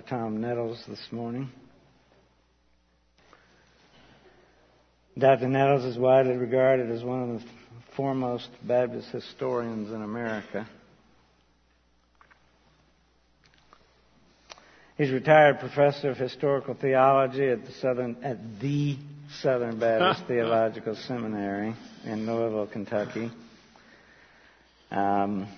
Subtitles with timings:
[0.00, 1.50] Tom Nettles this morning.
[5.18, 5.48] Dr.
[5.48, 7.46] Nettles is widely regarded as one of the
[7.94, 10.66] foremost Baptist historians in America.
[14.96, 18.96] He's a retired professor of historical theology at the Southern at the
[19.42, 21.74] Southern Baptist Theological Seminary
[22.04, 23.30] in Louisville, Kentucky.
[24.90, 25.48] Um,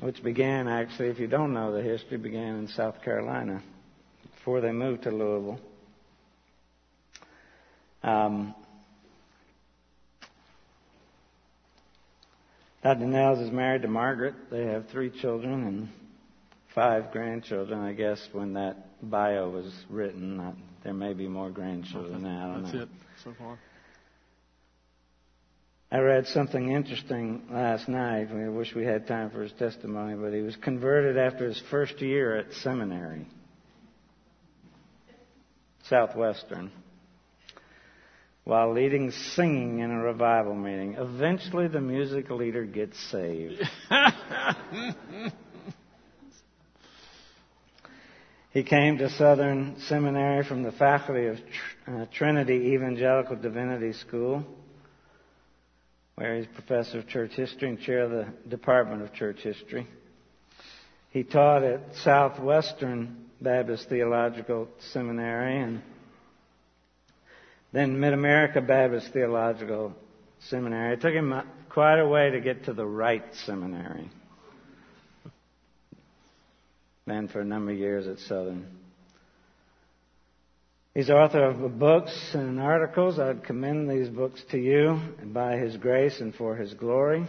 [0.00, 3.62] which began actually, if you don't know the history, began in South Carolina
[4.44, 5.58] before they moved to Louisville.
[8.02, 8.54] Um,
[12.82, 13.06] Dr.
[13.06, 14.34] Nettles is married to Margaret.
[14.50, 15.88] They have three children and
[16.74, 17.80] five grandchildren.
[17.80, 18.76] I guess when that
[19.08, 20.52] bio was written, uh,
[20.82, 22.50] there may be more grandchildren now.
[22.50, 22.82] I don't That's know.
[22.82, 22.88] it
[23.24, 23.58] so far.
[25.90, 28.28] I read something interesting last night.
[28.30, 32.02] I wish we had time for his testimony, but he was converted after his first
[32.02, 33.26] year at seminary,
[35.88, 36.70] Southwestern,
[38.44, 40.94] while leading singing in a revival meeting.
[40.94, 43.62] Eventually, the music leader gets saved.
[48.54, 54.44] He came to Southern Seminary from the faculty of Tr- uh, Trinity Evangelical Divinity School,
[56.14, 59.88] where he's professor of church history and chair of the Department of Church History.
[61.10, 65.82] He taught at Southwestern Baptist Theological Seminary and
[67.72, 69.92] then Mid America Baptist Theological
[70.48, 70.94] Seminary.
[70.94, 71.34] It took him
[71.68, 74.08] quite a way to get to the right seminary.
[77.06, 78.66] Then for a number of years at Southern.
[80.94, 83.18] He's author of books and articles.
[83.18, 87.26] I'd commend these books to you by His grace and for His glory.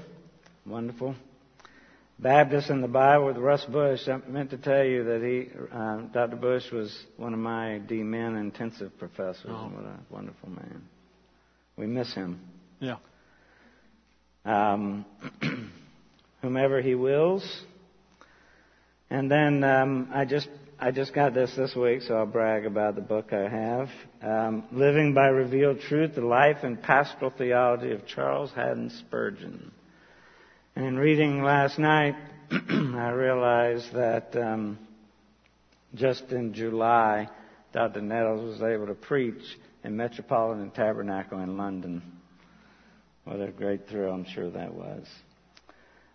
[0.66, 1.16] Wonderful.
[2.18, 4.08] Baptist in the Bible with Russ Bush.
[4.08, 6.38] I meant to tell you that he, uh, Dr.
[6.38, 9.48] Bush was one of my D Min intensive professors.
[9.50, 9.70] Oh.
[9.74, 10.84] What a wonderful man.
[11.76, 12.40] We miss him.
[12.80, 12.98] Yeah.
[14.46, 15.06] Um,
[16.42, 17.64] whomever he wills.
[19.10, 20.48] And then um, I just
[20.80, 23.90] I just got this this week, so I'll brag about the book I have.
[24.22, 29.72] Um, Living by Revealed Truth: The Life and Pastoral Theology of Charles Haddon Spurgeon.
[30.76, 32.16] And in reading last night,
[32.52, 34.78] I realized that um,
[35.94, 37.30] just in July,
[37.72, 38.02] Dr.
[38.02, 39.42] Nettles was able to preach
[39.86, 42.02] in Metropolitan Tabernacle in London.
[43.24, 45.08] What a great thrill I'm sure that was.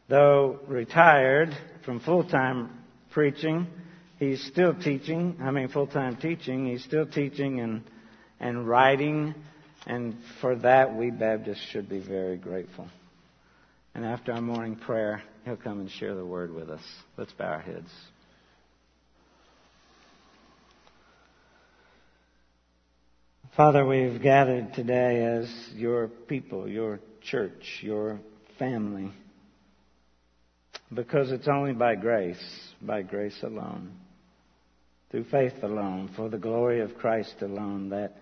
[0.09, 1.57] Though retired
[1.87, 2.71] from full-time
[3.13, 3.67] preaching,
[4.19, 5.39] he's still teaching.
[5.41, 6.67] I mean, full-time teaching.
[6.67, 7.83] He's still teaching and
[8.41, 9.35] and writing,
[9.87, 12.89] and for that we Baptists should be very grateful.
[13.95, 16.83] And after our morning prayer, he'll come and share the word with us.
[17.17, 17.91] Let's bow our heads.
[23.57, 28.21] Father, we've gathered today as your people, your church, your
[28.61, 29.11] family,
[30.95, 33.93] because it's only by grace, by grace alone,
[35.11, 38.17] through faith alone, for the glory of Christ alone, that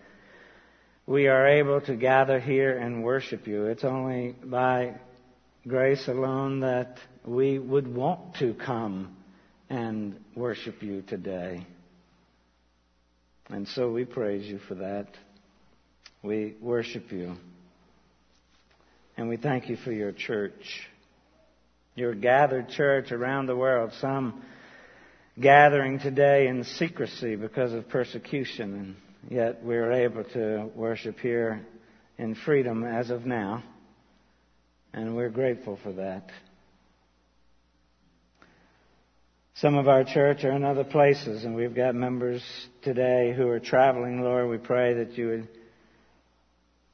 [1.07, 3.67] we are able to gather here and worship you.
[3.67, 4.95] It's only by
[5.69, 9.15] grace alone that we would want to come
[9.69, 11.67] and worship you today.
[13.51, 15.09] And so we praise you for that.
[16.23, 17.37] We worship you.
[19.17, 20.89] And we thank you for your church.
[21.95, 23.93] Your gathered church around the world.
[24.01, 24.43] Some
[25.39, 28.75] gathering today in secrecy because of persecution.
[28.75, 28.97] And
[29.31, 31.67] yet we're able to worship here
[32.17, 33.63] in freedom as of now.
[34.93, 36.31] And we're grateful for that.
[39.57, 42.43] Some of our church are in other places, and we've got members
[42.83, 44.23] today who are traveling.
[44.23, 45.49] Lord, we pray that you would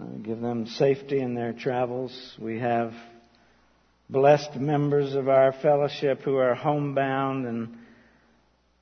[0.01, 2.35] uh, give them safety in their travels.
[2.39, 2.95] We have
[4.09, 7.77] blessed members of our fellowship who are homebound, and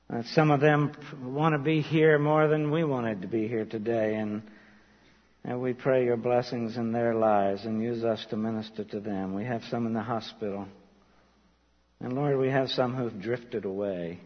[0.09, 3.65] uh, some of them want to be here more than we wanted to be here
[3.65, 4.15] today.
[4.15, 4.43] And,
[5.45, 9.33] and we pray your blessings in their lives and use us to minister to them.
[9.33, 10.67] We have some in the hospital.
[11.99, 14.19] And Lord, we have some who've drifted away.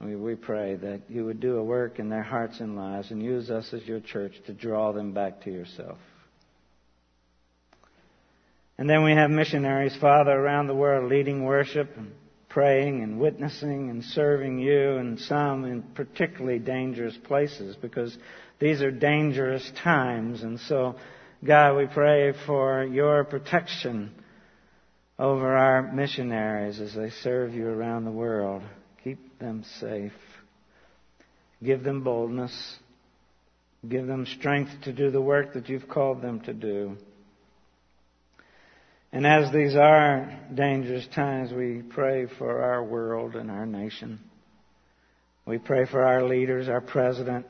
[0.00, 3.22] We, we pray that you would do a work in their hearts and lives and
[3.22, 5.98] use us as your church to draw them back to yourself.
[8.76, 12.12] And then we have missionaries, Father, around the world leading worship and
[12.54, 18.16] praying and witnessing and serving you, and some in particularly dangerous places because
[18.60, 20.44] these are dangerous times.
[20.44, 20.94] And so,
[21.44, 24.14] God, we pray for your protection
[25.18, 28.62] over our missionaries as they serve you around the world.
[29.02, 30.12] Keep them safe.
[31.60, 32.76] Give them boldness.
[33.88, 36.98] Give them strength to do the work that you've called them to do.
[39.14, 44.18] And as these are dangerous times, we pray for our world and our nation.
[45.46, 47.46] We pray for our leaders, our president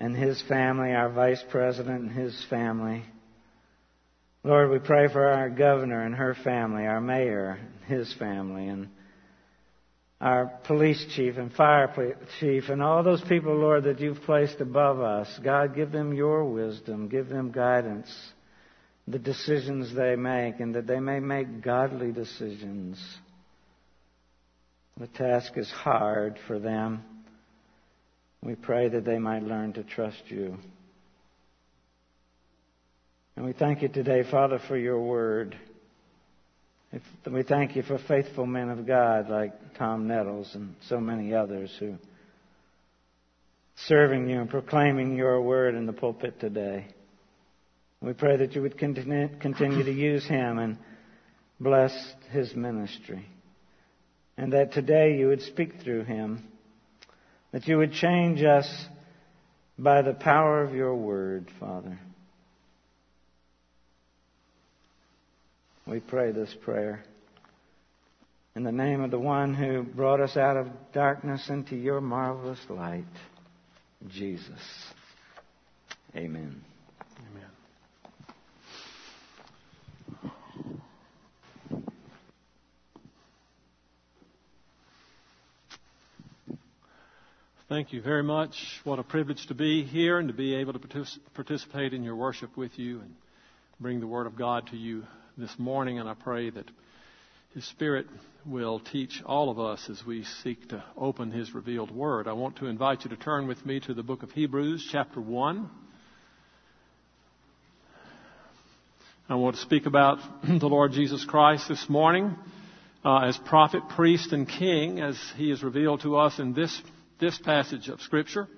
[0.00, 3.04] and his family, our vice president and his family.
[4.42, 8.88] Lord, we pray for our governor and her family, our mayor and his family, and
[10.20, 14.98] our police chief and fire chief, and all those people, Lord, that you've placed above
[15.00, 15.28] us.
[15.40, 18.12] God, give them your wisdom, give them guidance,
[19.10, 23.02] the decisions they make, and that they may make godly decisions.
[24.98, 27.02] The task is hard for them.
[28.42, 30.58] We pray that they might learn to trust you.
[33.36, 35.56] And we thank you today, Father, for your word.
[37.30, 41.74] We thank you for faithful men of God like Tom Nettles and so many others
[41.78, 41.94] who
[43.86, 46.88] serving you and proclaiming your word in the pulpit today.
[48.00, 50.78] We pray that you would continue to use him and
[51.58, 51.92] bless
[52.30, 53.26] his ministry.
[54.36, 56.44] And that today you would speak through him
[57.52, 58.68] that you would change us
[59.78, 61.98] by the power of your word, Father.
[65.86, 67.04] We pray this prayer
[68.54, 72.60] in the name of the one who brought us out of darkness into your marvelous
[72.68, 73.04] light,
[74.08, 74.60] Jesus.
[76.14, 76.67] Amen.
[87.68, 88.54] Thank you very much.
[88.84, 92.56] What a privilege to be here and to be able to participate in your worship
[92.56, 93.14] with you and
[93.78, 95.04] bring the Word of God to you
[95.36, 95.98] this morning.
[95.98, 96.64] And I pray that
[97.52, 98.06] His Spirit
[98.46, 102.26] will teach all of us as we seek to open His revealed Word.
[102.26, 105.20] I want to invite you to turn with me to the book of Hebrews, chapter
[105.20, 105.68] 1.
[109.28, 112.34] I want to speak about the Lord Jesus Christ this morning
[113.04, 116.80] uh, as prophet, priest, and king as He is revealed to us in this
[117.18, 118.48] this passage of Scripture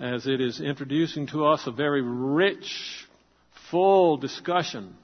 [0.00, 3.06] as it is introducing to us a very rich,
[3.70, 4.94] full discussion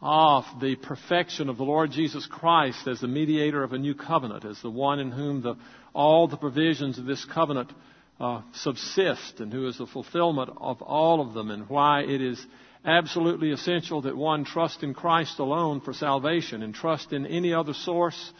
[0.00, 4.44] of the perfection of the Lord Jesus Christ as the mediator of a new covenant,
[4.44, 5.56] as the one in whom the,
[5.94, 7.72] all the provisions of this covenant
[8.18, 12.44] uh, subsist, and who is the fulfillment of all of them, and why it is
[12.84, 17.74] absolutely essential that one trust in Christ alone for salvation, and trust in any other
[17.74, 18.32] source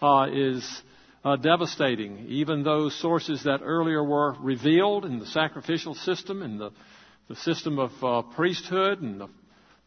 [0.00, 0.82] uh, is
[1.26, 2.26] uh, devastating.
[2.28, 6.70] Even those sources that earlier were revealed in the sacrificial system, in the,
[7.28, 9.28] the system of uh, priesthood, and the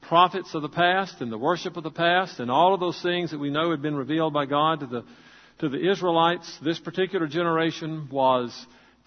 [0.02, 3.32] prophets of the past, and the worship of the past, and all of those things
[3.32, 5.06] that we know had been revealed by God to the
[5.60, 8.54] to the Israelites, this particular generation was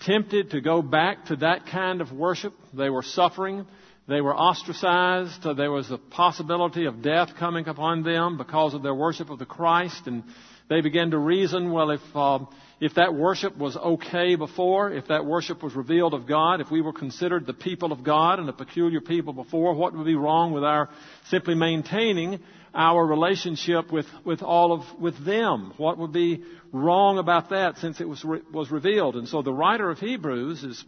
[0.04, 2.52] tempted to go back to that kind of worship.
[2.74, 3.66] They were suffering.
[4.06, 5.42] They were ostracized.
[5.56, 9.46] There was a possibility of death coming upon them because of their worship of the
[9.46, 10.06] Christ.
[10.06, 10.24] And
[10.72, 12.48] they began to reason, well, if, um,
[12.80, 16.80] if that worship was okay before, if that worship was revealed of God, if we
[16.80, 20.52] were considered the people of God and a peculiar people before, what would be wrong
[20.52, 20.88] with our
[21.28, 22.40] simply maintaining
[22.74, 25.74] our relationship with, with all of, with them?
[25.76, 26.42] What would be
[26.72, 29.16] wrong about that since it was, re, was revealed?
[29.16, 30.84] And so the writer of Hebrews is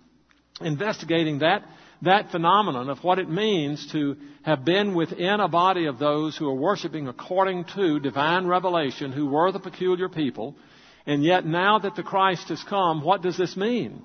[0.61, 1.65] investigating that
[2.05, 6.49] that phenomenon of what it means to have been within a body of those who
[6.49, 10.57] are worshiping according to divine revelation, who were the peculiar people,
[11.07, 14.03] and yet now that the Christ has come, what does this mean?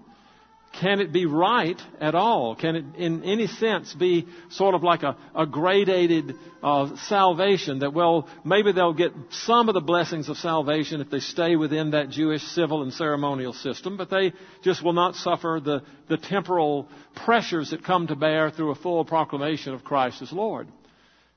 [0.74, 2.56] Can it be right at all?
[2.56, 7.94] Can it, in any sense, be sort of like a, a gradated uh, salvation that,
[7.94, 12.10] well, maybe they'll get some of the blessings of salvation if they stay within that
[12.10, 14.32] Jewish civil and ceremonial system, but they
[14.64, 16.88] just will not suffer the, the temporal
[17.26, 20.68] pressures that come to bear through a full proclamation of Christ as Lord.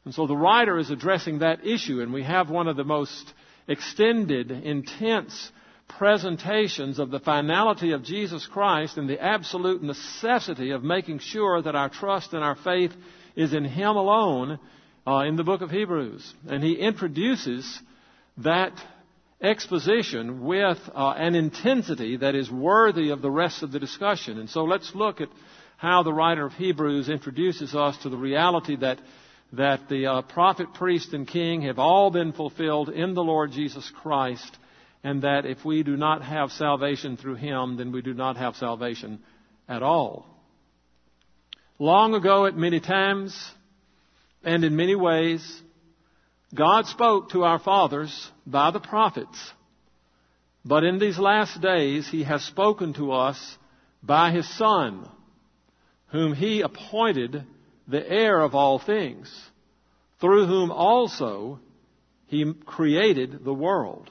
[0.05, 3.33] And so the writer is addressing that issue, and we have one of the most
[3.67, 5.51] extended, intense
[5.99, 11.75] presentations of the finality of Jesus Christ and the absolute necessity of making sure that
[11.75, 12.92] our trust and our faith
[13.37, 14.58] is in Him alone
[15.06, 16.34] uh, in the book of Hebrews.
[16.49, 17.80] And he introduces
[18.38, 18.72] that
[19.40, 24.38] exposition with uh, an intensity that is worthy of the rest of the discussion.
[24.38, 25.28] And so let's look at
[25.76, 29.00] how the writer of Hebrews introduces us to the reality that
[29.54, 33.90] that the uh, prophet, priest, and king have all been fulfilled in the Lord Jesus
[34.02, 34.56] Christ
[35.04, 38.56] and that if we do not have salvation through Him, then we do not have
[38.56, 39.21] salvation
[39.68, 40.26] at all.
[41.78, 43.37] Long ago, at many times
[44.44, 45.62] and in many ways,
[46.54, 49.52] God spoke to our fathers by the prophets,
[50.64, 53.59] but in these last days He has spoken to us
[54.02, 55.09] by His Son,
[56.09, 57.44] whom He appointed
[57.88, 59.32] the heir of all things,
[60.21, 61.59] through whom also
[62.26, 64.11] He created the world.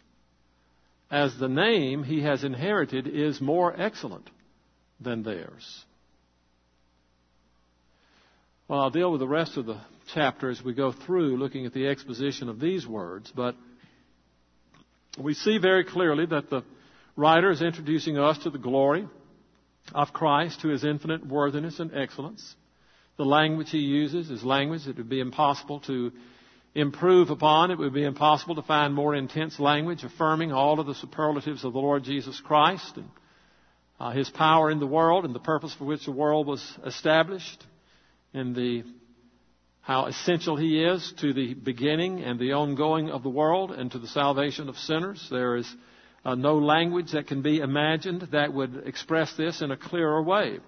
[1.11, 4.29] as the name he has inherited is more excellent
[5.01, 5.85] than theirs.
[8.69, 9.81] Well, I'll deal with the rest of the
[10.13, 13.55] chapter as we go through looking at the exposition of these words, but
[15.19, 16.63] we see very clearly that the
[17.17, 19.05] writer is introducing us to the glory
[19.93, 22.55] of Christ, to his infinite worthiness and excellence.
[23.17, 26.13] The language he uses is language that would be impossible to
[26.73, 27.71] improve upon.
[27.71, 31.73] It would be impossible to find more intense language affirming all of the superlatives of
[31.73, 33.09] the Lord Jesus Christ and
[33.99, 37.63] uh, his power in the world and the purpose for which the world was established
[38.33, 38.83] and the
[39.81, 43.99] how essential he is to the beginning and the ongoing of the world and to
[43.99, 45.27] the salvation of sinners.
[45.31, 45.75] There is
[46.23, 50.59] uh, no language that can be imagined that would express this in a clearer way.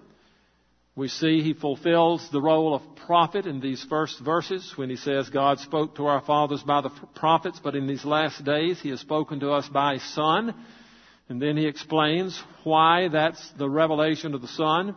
[0.96, 5.28] We see he fulfills the role of prophet in these first verses when he says,
[5.28, 9.00] God spoke to our fathers by the prophets, but in these last days he has
[9.00, 10.54] spoken to us by his Son.
[11.28, 14.94] And then he explains why that's the revelation of the Son.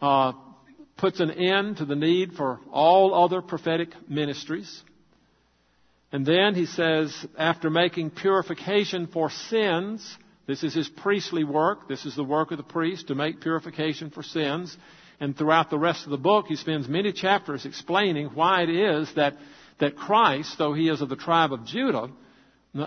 [0.00, 0.32] Uh,
[0.96, 4.82] puts an end to the need for all other prophetic ministries.
[6.12, 10.16] And then he says, after making purification for sins,
[10.46, 11.88] this is his priestly work.
[11.88, 14.76] This is the work of the priest to make purification for sins.
[15.20, 19.12] And throughout the rest of the book, he spends many chapters explaining why it is
[19.14, 19.36] that,
[19.78, 22.10] that Christ, though he is of the tribe of Judah,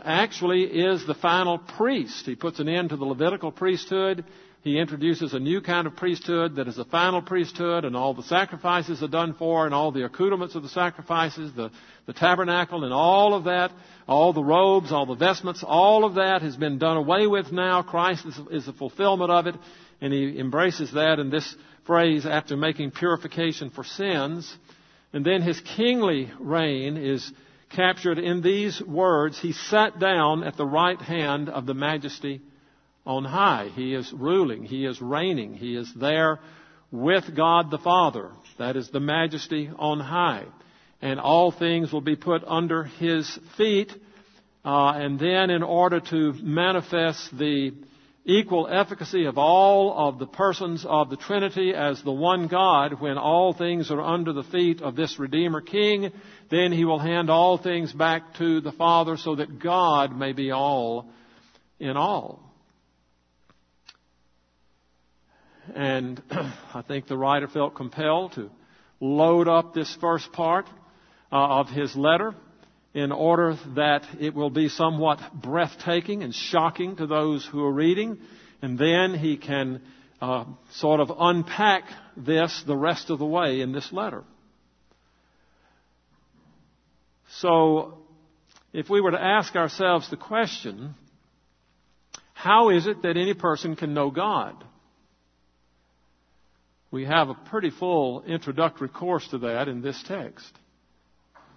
[0.03, 2.25] actually is the final priest.
[2.25, 4.25] He puts an end to the Levitical priesthood
[4.63, 8.23] he introduces a new kind of priesthood that is the final priesthood, and all the
[8.23, 11.69] sacrifices are done for, and all the accoutrements of the sacrifices, the,
[12.05, 13.73] the tabernacle, and all of that,
[14.07, 17.81] all the robes, all the vestments, all of that has been done away with now.
[17.81, 19.55] Christ is, is the fulfillment of it,
[19.99, 24.55] and he embraces that in this phrase after making purification for sins.
[25.11, 27.31] And then his kingly reign is
[27.69, 32.41] captured in these words He sat down at the right hand of the majesty
[33.05, 33.69] on high.
[33.75, 34.63] He is ruling.
[34.63, 35.53] He is reigning.
[35.53, 36.39] He is there
[36.91, 38.31] with God the Father.
[38.59, 40.45] That is the majesty on high.
[41.01, 43.91] And all things will be put under His feet.
[44.63, 47.73] Uh, and then in order to manifest the
[48.25, 53.17] equal efficacy of all of the persons of the Trinity as the one God, when
[53.17, 56.11] all things are under the feet of this Redeemer King,
[56.49, 60.51] then He will hand all things back to the Father so that God may be
[60.51, 61.09] all
[61.79, 62.39] in all.
[65.75, 68.49] And I think the writer felt compelled to
[68.99, 70.65] load up this first part
[71.31, 72.33] uh, of his letter
[72.93, 78.19] in order that it will be somewhat breathtaking and shocking to those who are reading.
[78.61, 79.81] And then he can
[80.21, 81.83] uh, sort of unpack
[82.15, 84.23] this the rest of the way in this letter.
[87.39, 87.97] So,
[88.73, 90.93] if we were to ask ourselves the question,
[92.33, 94.63] how is it that any person can know God?
[96.93, 100.47] we have a pretty full introductory course to that in this text.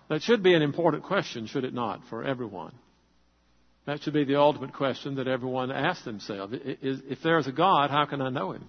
[0.08, 2.72] That should be an important question, should it not, for everyone?
[3.86, 6.54] That should be the ultimate question that everyone asks themselves.
[6.62, 8.68] If there's a God, how can I know Him?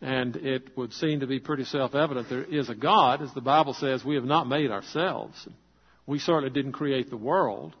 [0.00, 3.40] And it would seem to be pretty self evident there is a God, as the
[3.40, 5.48] Bible says, we have not made ourselves.
[6.06, 7.74] We certainly didn't create the world.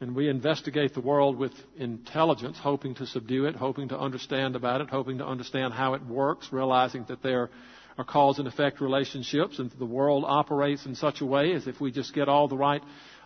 [0.00, 4.82] And we investigate the world with intelligence, hoping to subdue it, hoping to understand about
[4.82, 7.48] it, hoping to understand how it works, realizing that there
[7.98, 11.80] are cause and effect relationships and the world operates in such a way as if
[11.80, 12.82] we just get all the right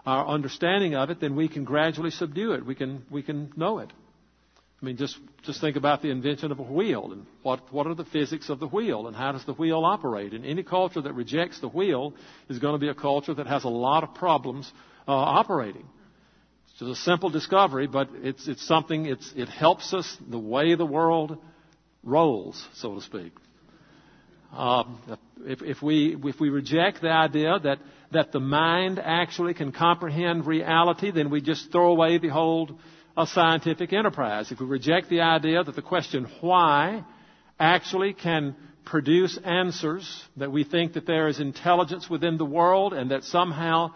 [0.07, 2.65] uh, understanding of it, then we can gradually subdue it.
[2.65, 3.93] We can, we can know it.
[4.81, 7.95] I mean, just, just think about the invention of a wheel and what, what are
[7.95, 10.33] the physics of the wheel and how does the wheel operate.
[10.33, 12.15] And any culture that rejects the wheel
[12.49, 14.73] is going to be a culture that has a lot of problems
[15.07, 15.85] uh, operating.
[16.65, 20.75] It's just a simple discovery, but it's, it's something, it's, it helps us the way
[20.77, 21.37] the world
[22.03, 23.33] rolls, so to speak.
[24.53, 24.85] Uh,
[25.47, 27.79] if, if, we, if we reject the idea that,
[28.13, 32.79] that the mind actually can comprehend reality, then we just throw away the whole
[33.17, 34.51] uh, scientific enterprise.
[34.51, 37.05] If we reject the idea that the question why
[37.59, 43.11] actually can produce answers, that we think that there is intelligence within the world and
[43.13, 43.93] that somehow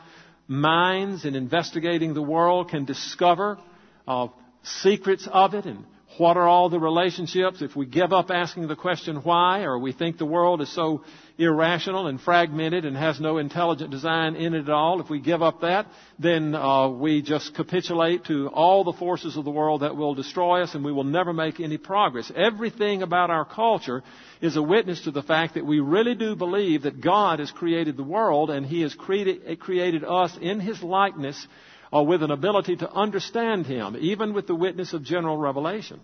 [0.47, 3.59] minds in investigating the world can discover
[4.07, 4.29] uh,
[4.63, 5.85] secrets of it and
[6.19, 7.61] what are all the relationships?
[7.61, 11.03] If we give up asking the question why, or we think the world is so
[11.39, 15.43] irrational and fragmented and has no intelligent design in it at all, if we give
[15.43, 15.87] up that,
[16.19, 20.63] then uh, we just capitulate to all the forces of the world that will destroy
[20.63, 22.31] us and we will never make any progress.
[22.37, 24.03] Everything about our culture
[24.41, 27.97] is a witness to the fact that we really do believe that God has created
[27.97, 31.47] the world and He has created, created us in His likeness
[31.95, 36.01] or with an ability to understand Him, even with the witness of general revelation.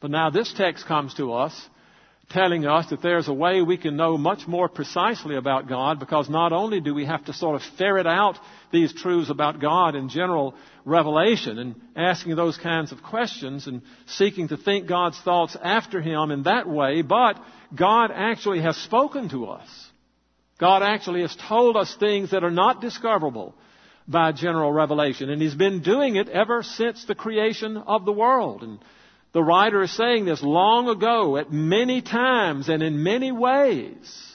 [0.00, 1.68] But now this text comes to us
[2.30, 6.28] telling us that there's a way we can know much more precisely about God because
[6.28, 8.36] not only do we have to sort of ferret out
[8.72, 14.48] these truths about God in general revelation and asking those kinds of questions and seeking
[14.48, 17.38] to think God's thoughts after Him in that way, but
[17.76, 19.68] God actually has spoken to us.
[20.58, 23.54] God actually has told us things that are not discoverable
[24.06, 25.30] by general revelation.
[25.30, 28.62] And he's been doing it ever since the creation of the world.
[28.62, 28.78] And
[29.32, 34.32] the writer is saying this long ago, at many times and in many ways.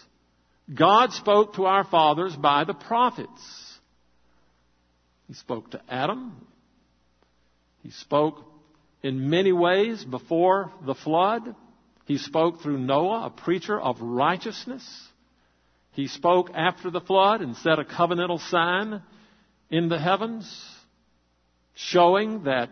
[0.73, 3.69] God spoke to our fathers by the prophets.
[5.27, 6.47] He spoke to Adam.
[7.83, 8.43] He spoke
[9.01, 11.55] in many ways before the flood.
[12.05, 14.83] He spoke through Noah, a preacher of righteousness.
[15.93, 19.01] He spoke after the flood and set a covenantal sign
[19.69, 20.49] in the heavens,
[21.75, 22.69] showing that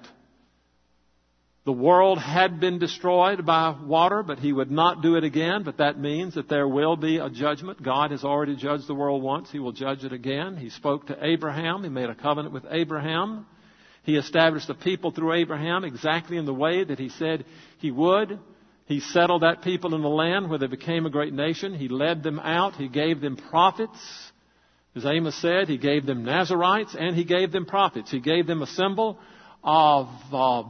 [1.68, 5.64] the world had been destroyed by water, but he would not do it again.
[5.64, 7.84] But that means that there will be a judgment.
[7.84, 9.52] God has already judged the world once.
[9.52, 10.56] He will judge it again.
[10.56, 11.84] He spoke to Abraham.
[11.84, 13.46] He made a covenant with Abraham.
[14.04, 17.44] He established a people through Abraham exactly in the way that he said
[17.80, 18.40] he would.
[18.86, 21.74] He settled that people in the land where they became a great nation.
[21.74, 22.76] He led them out.
[22.76, 24.00] He gave them prophets.
[24.98, 28.10] As Amos said, he gave them Nazarites and he gave them prophets.
[28.10, 29.20] He gave them a symbol
[29.64, 30.64] of, uh,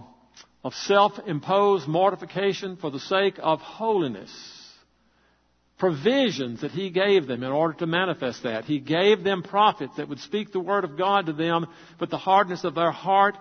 [0.66, 4.30] of self-imposed mortification for the sake of holiness.
[5.78, 8.66] Provisions that he gave them in order to manifest that.
[8.66, 11.66] He gave them prophets that would speak the word of God to them,
[11.98, 13.38] but the hardness of their heart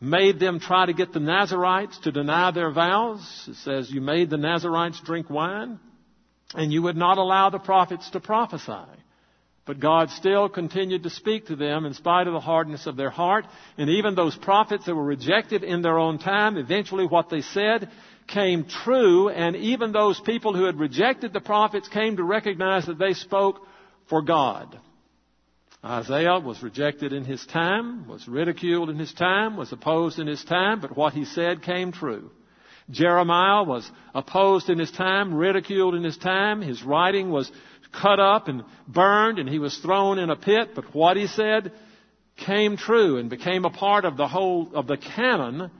[0.00, 3.20] made them try to get the Nazarites to deny their vows.
[3.46, 5.78] It says, you made the Nazarites drink wine,
[6.54, 9.03] and you would not allow the prophets to prophesy.
[9.66, 13.10] But God still continued to speak to them in spite of the hardness of their
[13.10, 13.46] heart.
[13.78, 17.90] And even those prophets that were rejected in their own time, eventually what they said
[18.26, 19.30] came true.
[19.30, 23.60] And even those people who had rejected the prophets came to recognize that they spoke
[24.08, 24.78] for God.
[25.82, 30.42] Isaiah was rejected in his time, was ridiculed in his time, was opposed in his
[30.44, 32.30] time, but what he said came true.
[32.90, 36.60] Jeremiah was opposed in his time, ridiculed in his time.
[36.60, 37.50] His writing was
[38.00, 41.72] cut up and burned and he was thrown in a pit, but what he said
[42.36, 45.70] came true and became a part of the whole of the canon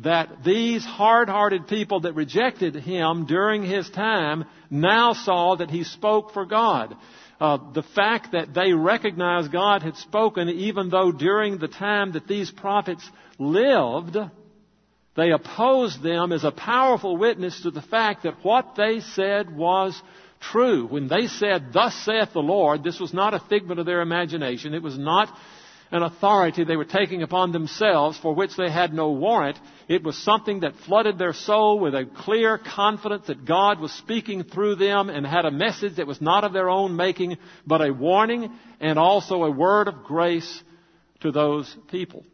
[0.00, 6.32] that these hard-hearted people that rejected him during his time now saw that he spoke
[6.32, 6.96] for God.
[7.40, 12.26] Uh, the fact that they recognized God had spoken, even though during the time that
[12.26, 14.16] these prophets lived,
[15.16, 20.00] they opposed them, is a powerful witness to the fact that what they said was
[20.50, 20.86] true.
[20.86, 24.74] When they said, Thus saith the Lord, this was not a figment of their imagination.
[24.74, 25.28] It was not
[25.90, 29.58] an authority they were taking upon themselves for which they had no warrant.
[29.86, 34.42] It was something that flooded their soul with a clear confidence that God was speaking
[34.44, 37.92] through them and had a message that was not of their own making, but a
[37.92, 40.62] warning and also a word of grace
[41.20, 42.24] to those people.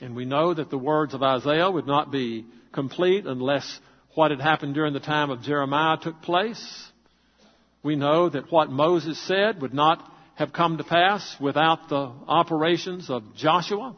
[0.00, 3.80] And we know that the words of Isaiah would not be complete unless
[4.18, 6.90] what had happened during the time of Jeremiah took place.
[7.84, 10.02] We know that what Moses said would not
[10.34, 13.94] have come to pass without the operations of Joshua.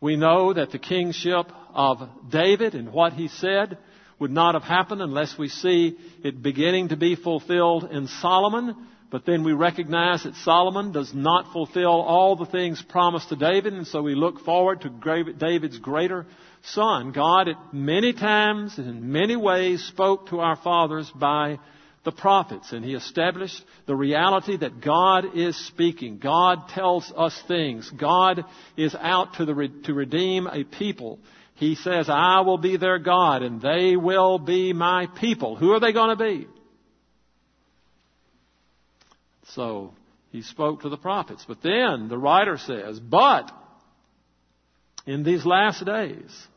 [0.00, 1.98] We know that the kingship of
[2.30, 3.76] David and what he said
[4.18, 8.74] would not have happened unless we see it beginning to be fulfilled in Solomon.
[9.10, 13.74] But then we recognize that Solomon does not fulfill all the things promised to David,
[13.74, 16.24] and so we look forward to David's greater
[16.66, 17.12] son.
[17.12, 21.58] God at many times and in many ways spoke to our fathers by
[22.04, 26.18] the prophets and he established the reality that God is speaking.
[26.18, 27.90] God tells us things.
[27.90, 28.44] God
[28.76, 31.18] is out to, the, to redeem a people.
[31.54, 35.56] He says, I will be their God and they will be my people.
[35.56, 36.48] Who are they going to be?
[39.54, 39.94] So
[40.30, 41.44] he spoke to the prophets.
[41.46, 43.50] But then the writer says, but
[45.06, 46.48] in these last days,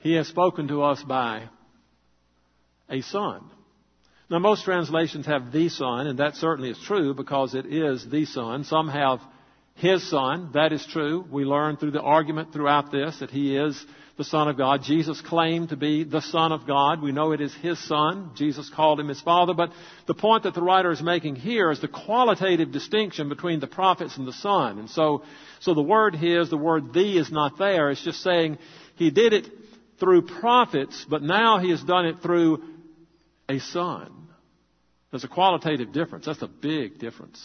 [0.00, 1.48] he has spoken to us by
[2.88, 3.42] a son.
[4.28, 8.24] Now most translations have the son, and that certainly is true because it is the
[8.26, 8.64] son.
[8.64, 9.20] Some have
[9.74, 10.50] his son.
[10.54, 11.24] That is true.
[11.30, 13.84] We learn through the argument throughout this that he is
[14.20, 14.82] the Son of God.
[14.82, 17.00] Jesus claimed to be the Son of God.
[17.00, 18.32] We know it is His Son.
[18.34, 19.54] Jesus called Him His Father.
[19.54, 19.72] But
[20.06, 24.18] the point that the writer is making here is the qualitative distinction between the prophets
[24.18, 24.78] and the Son.
[24.78, 25.22] And so,
[25.60, 27.90] so the word His, the word thee is not there.
[27.90, 28.58] It's just saying
[28.96, 29.46] He did it
[30.00, 32.62] through prophets, but now He has done it through
[33.48, 34.28] a Son.
[35.10, 36.26] There's a qualitative difference.
[36.26, 37.40] That's a big difference.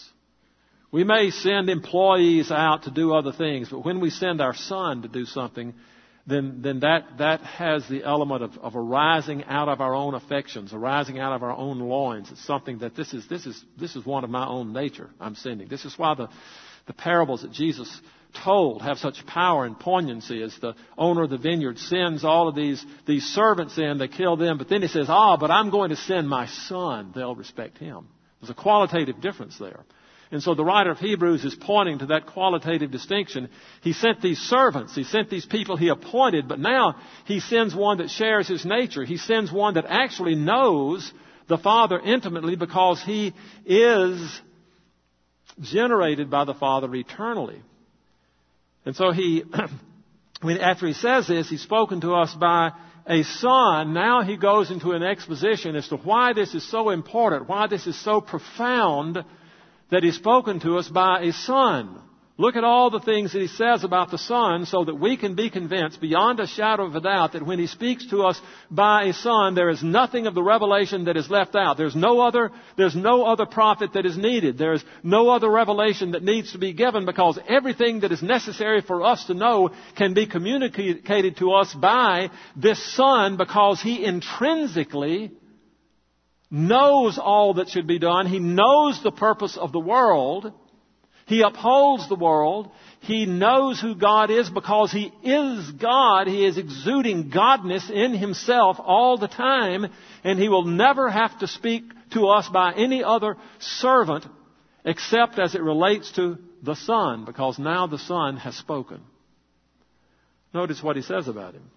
[0.92, 5.02] We may send employees out to do other things, but when we send our son
[5.02, 5.74] to do something,
[6.26, 10.72] then, then that, that has the element of, of arising out of our own affections,
[10.72, 12.30] arising out of our own loins.
[12.30, 15.34] It's something that this is, this is, this is one of my own nature I'm
[15.34, 15.68] sending.
[15.68, 16.28] This is why the,
[16.86, 18.00] the parables that Jesus
[18.44, 22.54] told have such power and poignancy as the owner of the vineyard sends all of
[22.54, 25.90] these, these servants in, they kill them, but then he says, ah, but I'm going
[25.90, 27.12] to send my son.
[27.14, 28.08] They'll respect him.
[28.40, 29.84] There's a qualitative difference there.
[30.30, 33.48] And so the writer of Hebrews is pointing to that qualitative distinction.
[33.82, 37.98] He sent these servants, he sent these people he appointed, but now he sends one
[37.98, 39.04] that shares his nature.
[39.04, 41.12] He sends one that actually knows
[41.48, 43.34] the Father intimately because he
[43.64, 44.40] is
[45.60, 47.62] generated by the Father eternally.
[48.86, 49.44] And so he,
[50.60, 52.70] after he says this, he's spoken to us by
[53.06, 53.92] a son.
[53.92, 57.86] Now he goes into an exposition as to why this is so important, why this
[57.86, 59.22] is so profound
[59.90, 62.00] that He's spoken to us by a Son.
[62.38, 65.34] Look at all the things that He says about the Son so that we can
[65.36, 68.38] be convinced beyond a shadow of a doubt that when He speaks to us
[68.70, 71.78] by a Son, there is nothing of the revelation that is left out.
[71.78, 74.58] There's no other, there's no other prophet that is needed.
[74.58, 79.02] There's no other revelation that needs to be given because everything that is necessary for
[79.02, 85.32] us to know can be communicated to us by this Son because He intrinsically
[86.50, 88.26] knows all that should be done.
[88.26, 90.52] He knows the purpose of the world.
[91.26, 92.70] He upholds the world.
[93.00, 96.28] He knows who God is because He is God.
[96.28, 99.86] He is exuding Godness in Himself all the time,
[100.22, 104.24] and He will never have to speak to us by any other servant
[104.84, 109.00] except as it relates to the Son, because now the Son has spoken.
[110.54, 111.70] Notice what He says about Him.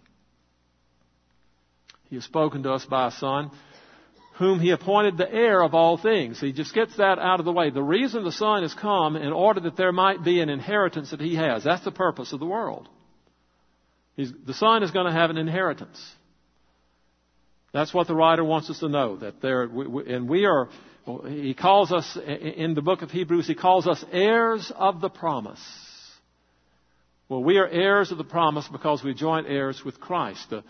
[2.09, 3.49] He has spoken to us by a Son
[4.39, 6.39] whom he appointed the heir of all things.
[6.39, 7.71] He just gets that out of the way.
[7.71, 11.19] The reason the Son has come in order that there might be an inheritance that
[11.19, 11.65] he has.
[11.65, 12.87] That's the purpose of the world.
[14.15, 16.01] He's, the Son is going to have an inheritance.
[17.73, 19.17] That's what the writer wants us to know.
[19.17, 20.69] That there, and we are,
[21.27, 25.61] he calls us, in the book of Hebrews, he calls us heirs of the promise.
[27.27, 30.49] Well, we are heirs of the promise because we joint heirs with Christ.
[30.49, 30.63] The,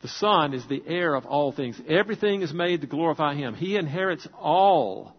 [0.00, 1.80] the Son is the heir of all things.
[1.88, 3.54] Everything is made to glorify Him.
[3.54, 5.16] He inherits all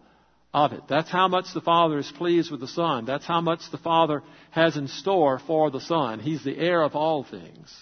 [0.54, 0.82] of it.
[0.88, 3.04] That's how much the Father is pleased with the Son.
[3.04, 6.18] That's how much the Father has in store for the Son.
[6.18, 7.74] He's the heir of all things.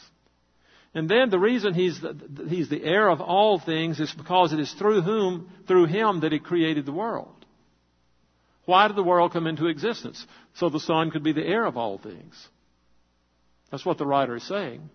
[0.95, 4.59] And then the reason he's the, he's the heir of all things is because it
[4.59, 7.35] is through whom, through Him that He created the world.
[8.65, 10.27] Why did the world come into existence?
[10.55, 12.49] So the Son could be the heir of all things.
[13.71, 14.91] That's what the writer is saying.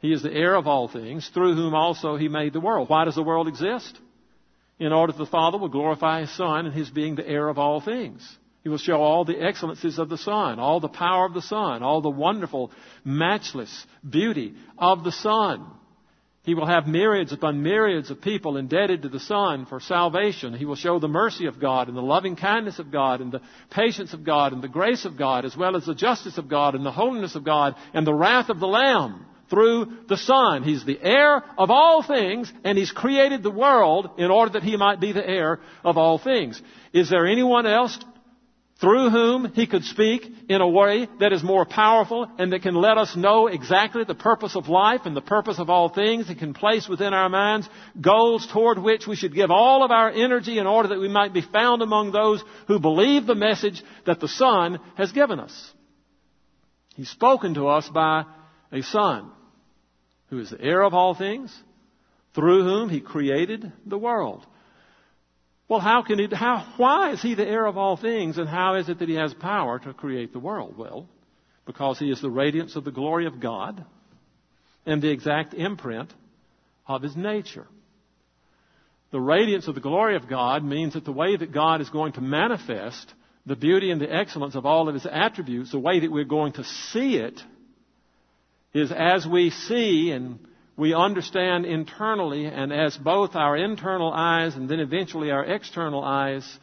[0.00, 2.88] He is the heir of all things, through whom also he made the world.
[2.88, 3.98] Why does the world exist?
[4.78, 7.58] In order that the Father will glorify His Son and His being the heir of
[7.58, 8.26] all things.
[8.62, 11.82] He will show all the excellencies of the Son, all the power of the Son,
[11.82, 12.72] all the wonderful,
[13.04, 15.66] matchless beauty of the Son.
[16.44, 20.54] He will have myriads upon myriads of people indebted to the Son for salvation.
[20.54, 23.42] He will show the mercy of God and the loving kindness of God and the
[23.70, 26.74] patience of God and the grace of God as well as the justice of God
[26.74, 30.62] and the holiness of God and the wrath of the Lamb through the Son.
[30.62, 34.76] He's the heir of all things, and He's created the world in order that He
[34.76, 36.60] might be the heir of all things.
[36.92, 37.98] Is there anyone else
[38.80, 42.74] through whom He could speak in a way that is more powerful and that can
[42.74, 46.38] let us know exactly the purpose of life and the purpose of all things and
[46.38, 47.68] can place within our minds
[48.00, 51.34] goals toward which we should give all of our energy in order that we might
[51.34, 55.72] be found among those who believe the message that the Son has given us?
[56.94, 58.24] He's spoken to us by
[58.72, 59.30] a Son
[60.30, 61.54] who is the heir of all things,
[62.34, 64.46] through whom he created the world.
[65.68, 68.76] Well, how can he, how, why is he the heir of all things and how
[68.76, 70.76] is it that he has power to create the world?
[70.76, 71.08] Well,
[71.66, 73.84] because he is the radiance of the glory of God
[74.86, 76.12] and the exact imprint
[76.86, 77.66] of his nature.
[79.12, 82.12] The radiance of the glory of God means that the way that God is going
[82.12, 83.12] to manifest
[83.46, 86.52] the beauty and the excellence of all of His attributes, the way that we're going
[86.54, 87.40] to see it,
[88.72, 90.38] is as we see and
[90.76, 96.58] we understand internally, and as both our internal eyes and then eventually our external eyes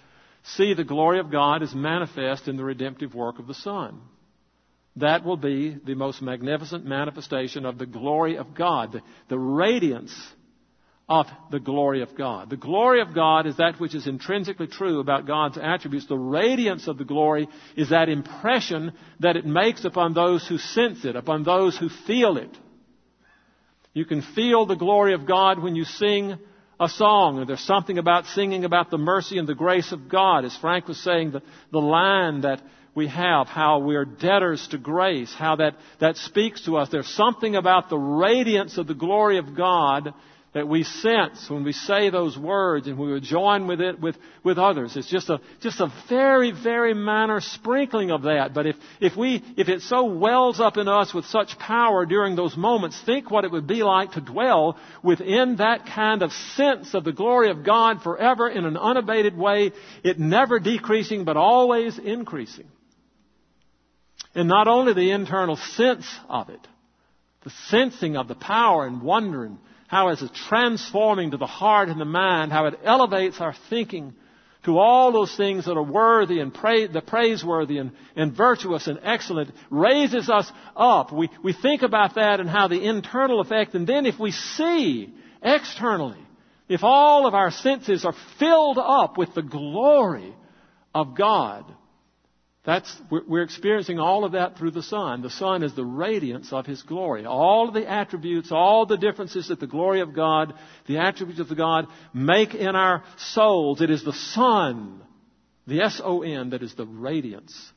[0.55, 3.99] see the glory of God as manifest in the redemptive work of the Son.
[4.95, 10.15] That will be the most magnificent manifestation of the glory of God, the, the radiance
[11.09, 12.49] of the glory of God.
[12.49, 16.07] The glory of God is that which is intrinsically true about God's attributes.
[16.07, 18.91] The radiance of the glory is that impression
[19.21, 22.55] that it makes upon those who sense it, upon those who feel it.
[23.93, 26.37] You can feel the glory of God when you sing
[26.79, 27.45] a song.
[27.47, 30.43] There's something about singing about the mercy and the grace of God.
[30.43, 31.41] As Frank was saying, the,
[31.71, 32.61] the line that
[32.93, 36.89] we have, how we are debtors to grace, how that, that speaks to us.
[36.89, 40.13] There's something about the radiance of the glory of God
[40.53, 44.15] that we sense when we say those words and we would join with it with,
[44.43, 44.95] with others.
[44.95, 48.53] It's just a, just a very, very minor sprinkling of that.
[48.53, 52.35] But if, if we, if it so wells up in us with such power during
[52.35, 56.93] those moments, think what it would be like to dwell within that kind of sense
[56.93, 61.99] of the glory of God forever in an unabated way, it never decreasing but always
[61.99, 62.67] increasing.
[64.33, 66.65] And not only the internal sense of it,
[67.43, 69.57] the sensing of the power and wonder and
[69.87, 74.13] how it's transforming to the heart and the mind, how it elevates our thinking
[74.63, 78.99] to all those things that are worthy and pra- the praiseworthy and, and virtuous and
[79.01, 81.13] excellent, raises us up.
[81.13, 85.13] We, we think about that and how the internal effect, and then if we see
[85.41, 86.19] externally,
[86.67, 90.35] if all of our senses are filled up with the glory
[90.93, 91.63] of God,
[92.67, 95.21] that's, we're experiencing all of that through the Son.
[95.21, 97.25] The Son is the radiance of His glory.
[97.25, 100.53] All of the attributes, all the differences that the glory of God,
[100.85, 105.01] the attributes of God make in our souls, it is the Son,
[105.65, 107.71] the S-O-N, that is the radiance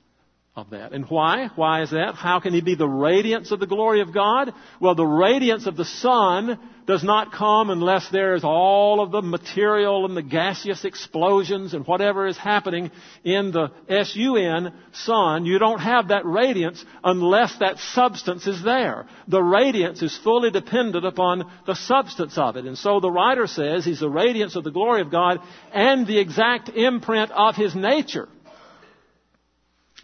[0.60, 0.92] of that.
[0.92, 1.48] And why?
[1.56, 2.14] Why is that?
[2.14, 4.52] How can he be the radiance of the glory of God?
[4.80, 9.22] Well, the radiance of the sun does not come unless there is all of the
[9.22, 12.90] material and the gaseous explosions and whatever is happening
[13.22, 15.46] in the S-U-N, sun.
[15.46, 19.06] You don't have that radiance unless that substance is there.
[19.28, 22.64] The radiance is fully dependent upon the substance of it.
[22.64, 25.38] And so the writer says he's the radiance of the glory of God
[25.72, 28.28] and the exact imprint of his nature.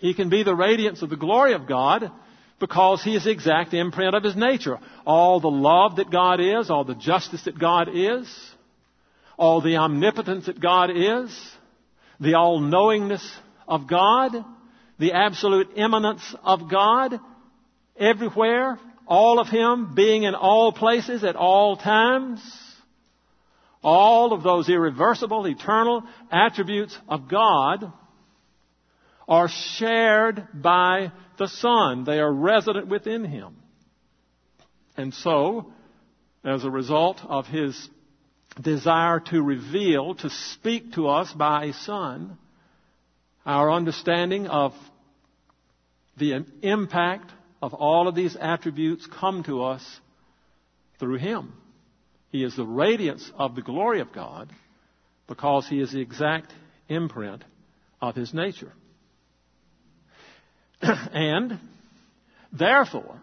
[0.00, 2.10] He can be the radiance of the glory of God
[2.58, 4.78] because he is the exact imprint of his nature.
[5.06, 8.28] All the love that God is, all the justice that God is,
[9.36, 11.56] all the omnipotence that God is,
[12.20, 13.30] the all knowingness
[13.68, 14.32] of God,
[14.98, 17.20] the absolute immanence of God,
[17.98, 22.40] everywhere, all of Him being in all places at all times,
[23.82, 27.92] all of those irreversible, eternal attributes of God
[29.28, 32.04] are shared by the Son.
[32.04, 33.56] They are resident within Him.
[34.96, 35.72] And so,
[36.44, 37.88] as a result of His
[38.60, 42.38] desire to reveal, to speak to us by a Son,
[43.44, 44.72] our understanding of
[46.16, 50.00] the impact of all of these attributes come to us
[50.98, 51.52] through Him.
[52.30, 54.50] He is the radiance of the glory of God
[55.26, 56.52] because He is the exact
[56.88, 57.44] imprint
[58.00, 58.72] of His nature.
[60.82, 61.58] and
[62.52, 63.20] therefore,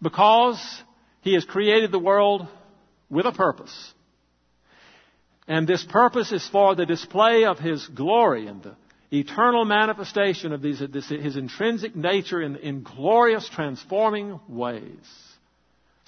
[0.00, 0.82] because
[1.22, 2.46] he has created the world
[3.10, 3.94] with a purpose,
[5.46, 8.76] and this purpose is for the display of his glory and the
[9.10, 15.28] eternal manifestation of these, this, his intrinsic nature in, in glorious transforming ways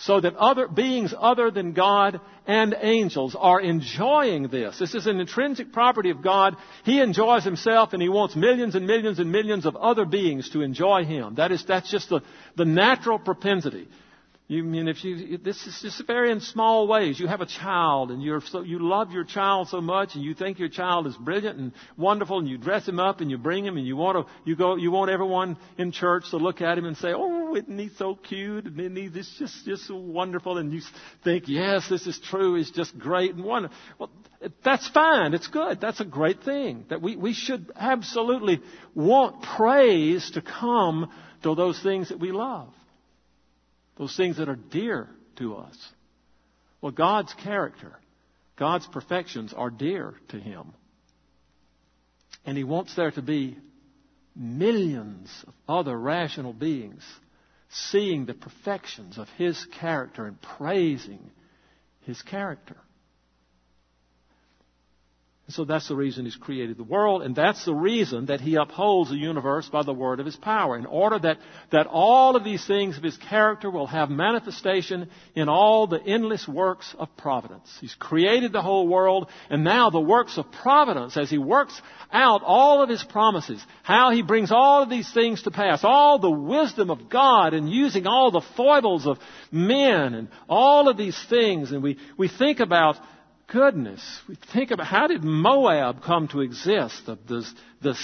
[0.00, 4.78] so that other beings other than God and angels are enjoying this.
[4.78, 6.56] This is an intrinsic property of God.
[6.84, 10.62] He enjoys himself and he wants millions and millions and millions of other beings to
[10.62, 11.34] enjoy him.
[11.34, 12.22] That is, that's just the,
[12.56, 13.88] the natural propensity.
[14.50, 17.20] You mean if you, this is just very in small ways.
[17.20, 20.34] You have a child and you're so, you love your child so much and you
[20.34, 23.64] think your child is brilliant and wonderful and you dress him up and you bring
[23.64, 26.76] him and you want to, you go, you want everyone in church to look at
[26.76, 28.64] him and say, oh, isn't he so cute?
[28.64, 30.58] And isn't he this just, just so wonderful?
[30.58, 30.80] And you
[31.22, 32.56] think, yes, this is true.
[32.56, 33.76] He's just great and wonderful.
[34.00, 34.10] Well,
[34.64, 35.32] that's fine.
[35.32, 35.80] It's good.
[35.80, 36.86] That's a great thing.
[36.90, 38.60] That we, we should absolutely
[38.96, 41.08] want praise to come
[41.44, 42.74] to those things that we love
[44.00, 45.76] those things that are dear to us.
[46.80, 47.92] Well, God's character,
[48.56, 50.72] God's perfections are dear to Him.
[52.46, 53.58] And He wants there to be
[54.34, 57.04] millions of other rational beings
[57.68, 61.30] seeing the perfections of His character and praising
[62.06, 62.78] His character.
[65.50, 69.10] So that's the reason He's created the world, and that's the reason that He upholds
[69.10, 71.38] the universe by the word of His power, in order that,
[71.70, 76.46] that all of these things of His character will have manifestation in all the endless
[76.46, 77.70] works of providence.
[77.80, 81.80] He's created the whole world, and now the works of providence, as He works
[82.12, 86.18] out all of His promises, how He brings all of these things to pass, all
[86.18, 89.18] the wisdom of God, and using all the foibles of
[89.50, 92.96] men, and all of these things, and we, we think about
[93.50, 94.00] goodness.
[94.28, 97.06] We think about how did Moab come to exist?
[97.06, 97.46] The, the,
[97.82, 97.94] the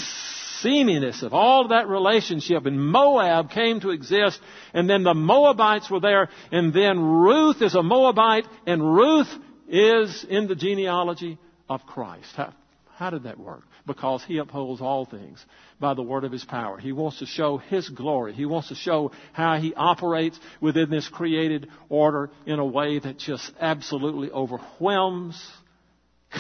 [0.61, 2.67] seaminess of all that relationship.
[2.67, 4.41] And Moab came to exist.
[4.75, 6.29] And then the Moabites were there.
[6.53, 8.47] And then Ruth is a Moabite.
[8.67, 9.33] And Ruth
[9.69, 12.33] is in the genealogy of Christ.
[12.37, 12.53] How,
[12.97, 13.63] how did that work?
[13.87, 15.45] Because he upholds all things
[15.79, 16.79] by the word of his power.
[16.79, 18.33] He wants to show his glory.
[18.33, 23.19] He wants to show how he operates within this created order in a way that
[23.19, 25.39] just absolutely overwhelms,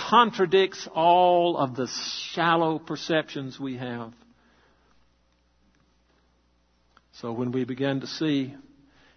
[0.08, 1.88] contradicts all of the
[2.32, 4.14] shallow perceptions we have.
[7.20, 8.54] So when we begin to see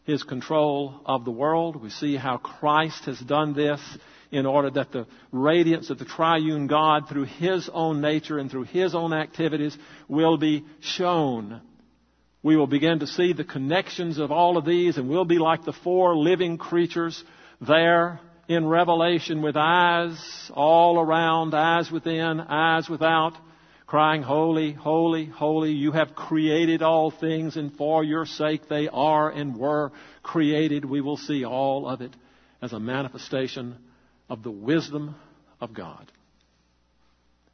[0.04, 3.80] his control of the world, we see how Christ has done this
[4.32, 8.64] in order that the radiance of the triune God through His own nature and through
[8.64, 11.62] His own activities will be shown.
[12.44, 15.66] We will begin to see the connections of all of these and we'll be like
[15.66, 17.22] the four living creatures
[17.60, 23.34] there in Revelation with eyes all around, eyes within, eyes without,
[23.88, 29.30] crying, Holy, holy, holy, you have created all things and for your sake they are
[29.30, 30.86] and were created.
[30.86, 32.16] We will see all of it
[32.62, 33.76] as a manifestation
[34.30, 35.16] of the wisdom
[35.60, 36.12] of God.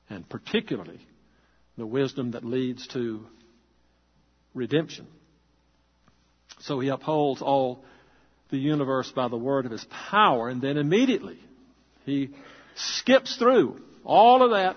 [0.10, 1.00] And particularly
[1.78, 3.26] the wisdom that leads to
[4.54, 5.08] redemption.
[6.62, 7.84] So he upholds all
[8.50, 11.40] the universe by the word of his power, and then immediately
[12.06, 12.30] he
[12.76, 14.76] skips through all of that,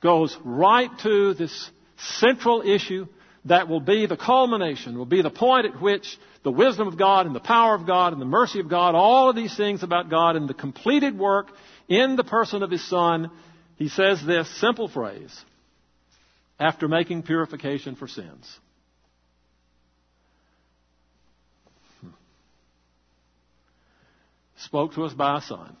[0.00, 3.06] goes right to this central issue
[3.46, 7.26] that will be the culmination, will be the point at which the wisdom of God
[7.26, 10.10] and the power of God and the mercy of God, all of these things about
[10.10, 11.48] God and the completed work
[11.88, 13.30] in the person of His Son,
[13.76, 15.34] he says this simple phrase,
[16.58, 18.58] after making purification for sins.
[22.00, 22.08] Hmm.
[24.56, 25.76] Spoke to us by a Son.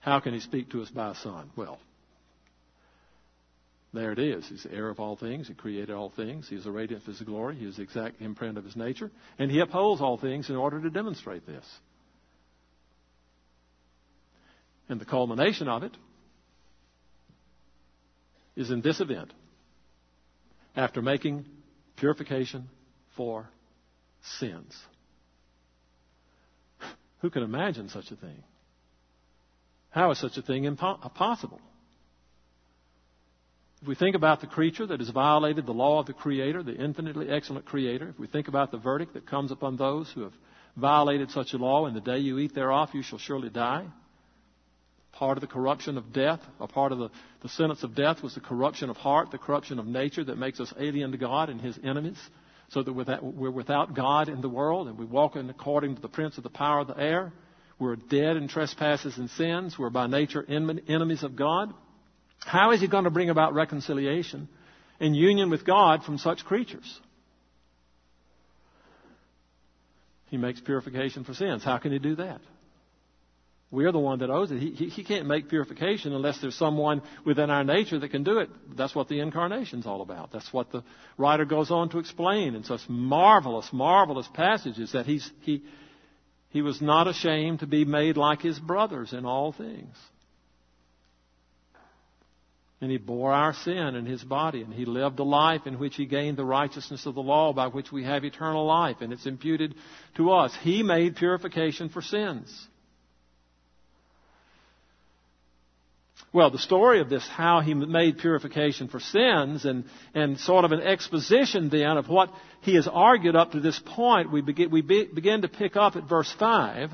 [0.00, 1.50] How can He speak to us by a Son?
[1.56, 1.78] Well,
[3.92, 4.48] there it is.
[4.48, 5.48] He's the heir of all things.
[5.48, 6.48] He created all things.
[6.48, 7.56] He is the radiance of his glory.
[7.56, 9.10] He is the exact imprint of his nature.
[9.38, 11.64] And he upholds all things in order to demonstrate this.
[14.88, 15.94] And the culmination of it
[18.56, 19.32] is in this event.
[20.74, 21.44] After making
[21.96, 22.70] purification
[23.14, 23.50] for
[24.38, 24.74] sins.
[27.20, 28.42] Who can imagine such a thing?
[29.90, 31.60] How is such a thing impossible?
[33.82, 36.76] If we think about the creature that has violated the law of the Creator, the
[36.76, 40.32] infinitely excellent Creator, if we think about the verdict that comes upon those who have
[40.76, 43.84] violated such a law, in the day you eat thereof, you shall surely die.
[45.10, 47.10] Part of the corruption of death, a part of the,
[47.42, 50.60] the sentence of death was the corruption of heart, the corruption of nature that makes
[50.60, 52.18] us alien to God and His enemies,
[52.68, 56.08] so that we're without God in the world and we walk in according to the
[56.08, 57.32] prince of the power of the air.
[57.80, 59.76] We're dead in trespasses and sins.
[59.76, 61.74] We're by nature enemies of God.
[62.44, 64.48] How is he going to bring about reconciliation
[65.00, 67.00] and union with God from such creatures?
[70.26, 71.62] He makes purification for sins.
[71.62, 72.40] How can he do that?
[73.70, 74.58] We're the one that owes it.
[74.58, 78.38] He, he, he, can't make purification unless there's someone within our nature that can do
[78.38, 78.50] it.
[78.76, 80.30] That's what the incarnation's all about.
[80.30, 80.84] That's what the
[81.16, 85.62] writer goes on to explain in such marvelous, marvelous passages that he's, he,
[86.50, 89.96] he was not ashamed to be made like his brothers in all things.
[92.82, 95.94] And he bore our sin in his body, and he lived a life in which
[95.94, 99.24] he gained the righteousness of the law by which we have eternal life, and it's
[99.24, 99.76] imputed
[100.16, 100.52] to us.
[100.62, 102.66] He made purification for sins.
[106.32, 110.72] Well, the story of this, how he made purification for sins, and, and sort of
[110.72, 112.30] an exposition then of what
[112.62, 115.94] he has argued up to this point, we begin, we be, begin to pick up
[115.94, 116.90] at verse 5.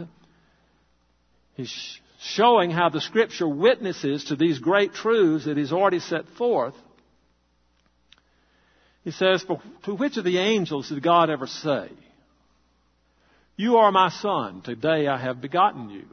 [1.54, 6.74] He's showing how the Scripture witnesses to these great truths that He's already set forth.
[9.04, 9.44] He says,
[9.84, 11.88] To which of the angels did God ever say,
[13.56, 16.04] You are my son, today I have begotten you?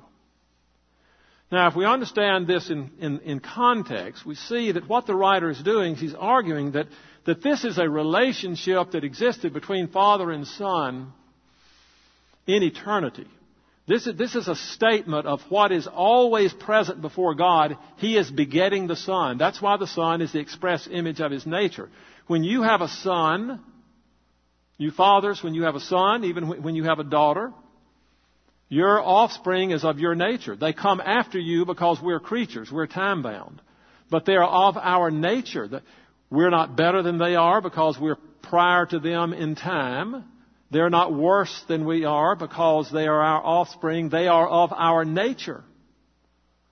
[1.51, 5.49] Now, if we understand this in, in, in, context, we see that what the writer
[5.49, 6.87] is doing is he's arguing that,
[7.25, 11.13] that this is a relationship that existed between father and son
[12.47, 13.27] in eternity
[13.87, 17.77] This is, this is a statement of what is always present before God.
[17.97, 19.37] He is begetting the Son.
[19.37, 21.89] That's why the Son is the express image of His nature.
[22.27, 23.61] When you have a son,
[24.77, 27.53] you fathers, when you have a son, even when you have a daughter,
[28.67, 30.55] your offspring is of your nature.
[30.55, 32.71] They come after you because we're creatures.
[32.71, 33.61] We're time bound.
[34.09, 35.81] But they're of our nature.
[36.31, 40.25] We're not better than they are because we're prior to them in time.
[40.75, 44.09] They're not worse than we are because they are our offspring.
[44.09, 45.63] They are of our nature.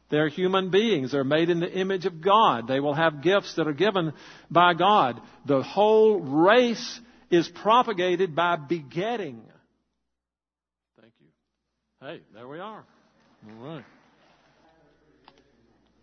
[0.09, 1.13] They're human beings.
[1.13, 2.67] They're made in the image of God.
[2.67, 4.11] They will have gifts that are given
[4.51, 5.21] by God.
[5.45, 6.99] The whole race
[7.31, 9.41] is propagated by begetting.
[10.99, 11.27] Thank you.
[12.05, 12.83] Hey, there we are.
[13.61, 13.85] All right.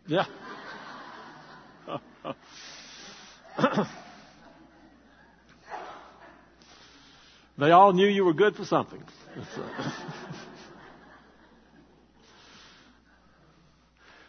[0.06, 0.24] Yeah.
[7.60, 9.02] They all knew you were good for something.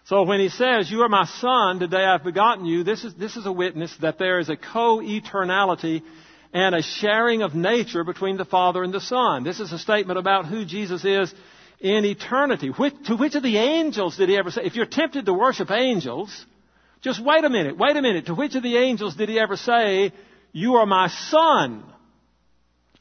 [0.03, 3.37] so when he says, You are my son, today I've begotten you, this is, this
[3.37, 6.01] is a witness that there is a co-eternality
[6.53, 9.45] and a sharing of nature between the Father and the Son.
[9.45, 11.33] This is a statement about who Jesus is
[11.79, 12.67] in eternity.
[12.67, 14.63] Which, to which of the angels did he ever say?
[14.65, 16.45] If you're tempted to worship angels,
[17.01, 18.25] just wait a minute, wait a minute.
[18.25, 20.11] To which of the angels did he ever say,
[20.51, 21.85] You are my son?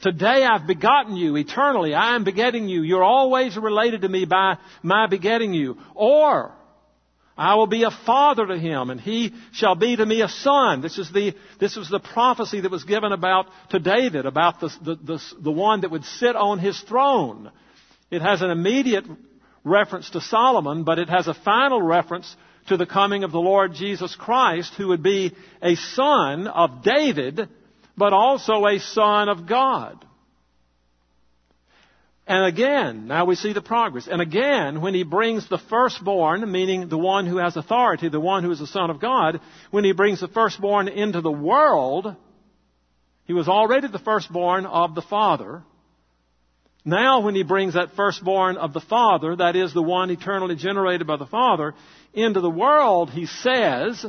[0.00, 1.94] Today I've begotten you eternally.
[1.94, 2.82] I am begetting you.
[2.82, 5.76] You're always related to me by my begetting you.
[5.94, 6.52] Or,
[7.36, 10.80] I will be a father to him and he shall be to me a son.
[10.80, 14.68] This is the, this was the prophecy that was given about to David, about the,
[14.82, 17.50] the, the, the one that would sit on his throne.
[18.10, 19.04] It has an immediate
[19.64, 22.34] reference to Solomon, but it has a final reference
[22.68, 27.48] to the coming of the Lord Jesus Christ, who would be a son of David,
[28.00, 30.06] but also a son of God.
[32.26, 34.08] And again, now we see the progress.
[34.10, 38.42] And again, when he brings the firstborn, meaning the one who has authority, the one
[38.42, 42.16] who is the Son of God, when he brings the firstborn into the world,
[43.26, 45.62] he was already the firstborn of the Father.
[46.86, 51.06] Now, when he brings that firstborn of the Father, that is the one eternally generated
[51.06, 51.74] by the Father,
[52.14, 54.06] into the world, he says,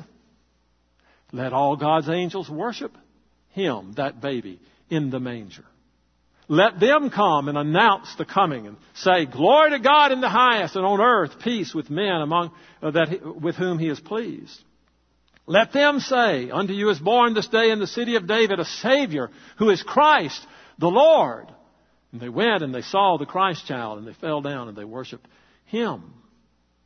[1.33, 2.95] Let all God's angels worship
[3.51, 5.65] him, that baby, in the manger.
[6.47, 10.75] Let them come and announce the coming and say, Glory to God in the highest
[10.75, 14.61] and on earth peace with men among, uh, that he, with whom he is pleased.
[15.45, 18.65] Let them say, Unto you is born this day in the city of David a
[18.65, 20.45] Savior who is Christ
[20.77, 21.47] the Lord.
[22.11, 24.83] And they went and they saw the Christ child and they fell down and they
[24.83, 25.27] worshiped
[25.65, 26.13] him.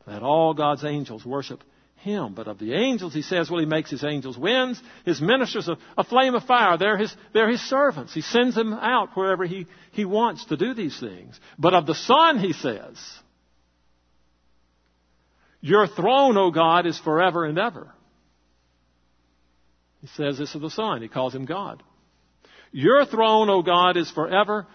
[0.06, 1.64] Let all God's angels worship
[2.06, 2.34] him.
[2.34, 5.78] But of the angels, he says, well, he makes his angels winds, his ministers a,
[5.98, 6.78] a flame of fire.
[6.78, 8.14] They're his, they're his servants.
[8.14, 11.38] He sends them out wherever he, he wants to do these things.
[11.60, 12.98] But of the Son, he says,
[15.60, 17.92] your throne, O God, is forever and ever.
[20.02, 21.02] He says this of the Son.
[21.02, 21.82] He calls him God.
[22.72, 24.68] Your throne, O God, is forever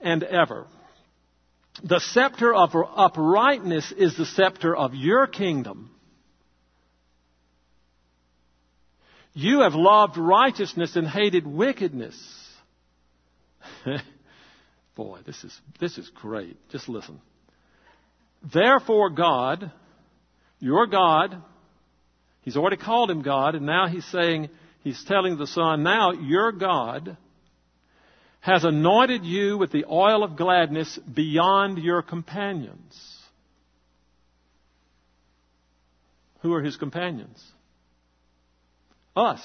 [0.00, 0.66] and ever.
[1.84, 5.93] The scepter of uprightness is the scepter of your kingdom.
[9.34, 12.16] You have loved righteousness and hated wickedness.
[14.94, 16.56] Boy, this is, this is great.
[16.70, 17.20] Just listen.
[18.52, 19.72] Therefore, God,
[20.60, 21.42] your God,
[22.42, 24.50] He's already called him God, and now He's saying,
[24.84, 27.16] He's telling the Son, now your God
[28.40, 33.18] has anointed you with the oil of gladness beyond your companions.
[36.42, 37.42] Who are His companions?
[39.16, 39.40] Us.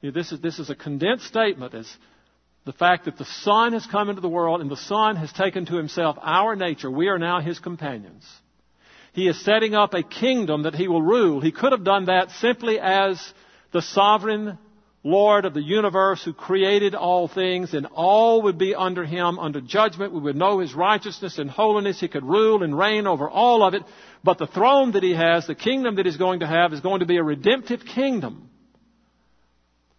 [0.00, 1.88] You know, this, is, this is a condensed statement as
[2.64, 5.66] the fact that the Son has come into the world and the Son has taken
[5.66, 6.90] to himself our nature.
[6.90, 8.24] We are now his companions.
[9.12, 11.40] He is setting up a kingdom that he will rule.
[11.40, 13.18] He could have done that simply as
[13.72, 14.58] the sovereign
[15.06, 19.60] Lord of the universe who created all things, and all would be under him, under
[19.60, 20.12] judgment.
[20.12, 22.00] We would know his righteousness and holiness.
[22.00, 23.82] He could rule and reign over all of it.
[24.24, 27.00] But the throne that he has, the kingdom that he's going to have, is going
[27.00, 28.50] to be a redemptive kingdom.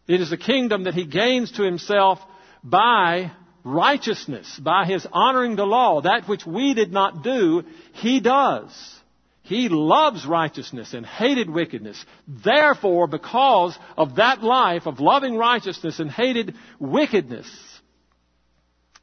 [0.10, 2.20] It is a kingdom that he gains to himself
[2.62, 3.32] by
[3.64, 6.02] righteousness, by his honoring the law.
[6.02, 8.97] That which we did not do, he does.
[9.48, 12.04] He loves righteousness and hated wickedness.
[12.28, 17.50] Therefore, because of that life of loving righteousness and hated wickedness,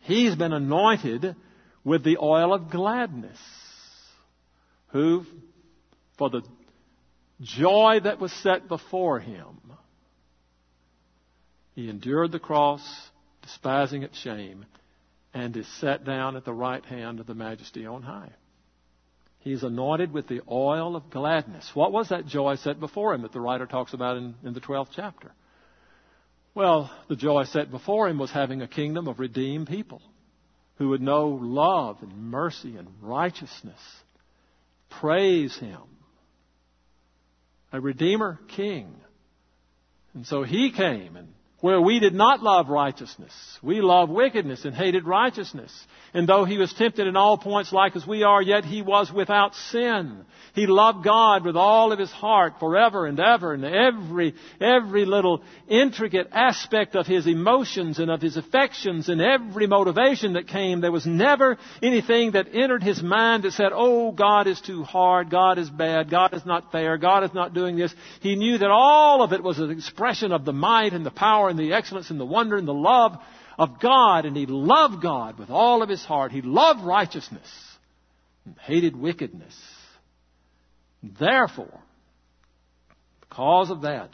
[0.01, 1.35] he's been anointed
[1.83, 3.39] with the oil of gladness.
[4.89, 5.25] Who,
[6.19, 6.43] for the
[7.41, 9.73] joy that was set before him,
[11.75, 12.83] he endured the cross,
[13.41, 14.67] despising its shame,
[15.33, 18.33] and is set down at the right hand of the majesty on high.
[19.45, 21.71] He's anointed with the oil of gladness.
[21.75, 24.61] What was that joy set before him that the writer talks about in, in the
[24.61, 25.33] 12th chapter?
[26.55, 30.01] Well, the joy set before him was having a kingdom of redeemed people
[30.77, 33.79] who would know love and mercy and righteousness.
[34.89, 35.83] Praise him.
[37.71, 38.95] A Redeemer King.
[40.15, 41.34] And so he came and
[41.65, 43.33] where we did not love righteousness.
[43.63, 45.73] We loved wickedness and hated righteousness.
[46.13, 49.11] And though he was tempted in all points like as we are, yet he was
[49.11, 50.27] without sin.
[50.55, 55.43] He loved God with all of his heart forever and ever and every, every little
[55.67, 60.83] intricate aspect of his emotions and of his affections and every motivation that came.
[60.83, 65.31] There was never anything that entered his mind that said, oh, God is too hard,
[65.31, 67.95] God is bad, God is not fair, God is not doing this.
[68.21, 71.54] He knew that all of it was an expression of the might and the power
[71.59, 73.17] and the excellence and the wonder and the love
[73.59, 74.25] of God.
[74.25, 76.33] And he loved God with all of his heart.
[76.33, 77.49] He loved righteousness
[78.45, 79.55] and hated wickedness.
[81.03, 81.81] Therefore,
[83.21, 84.11] because of that,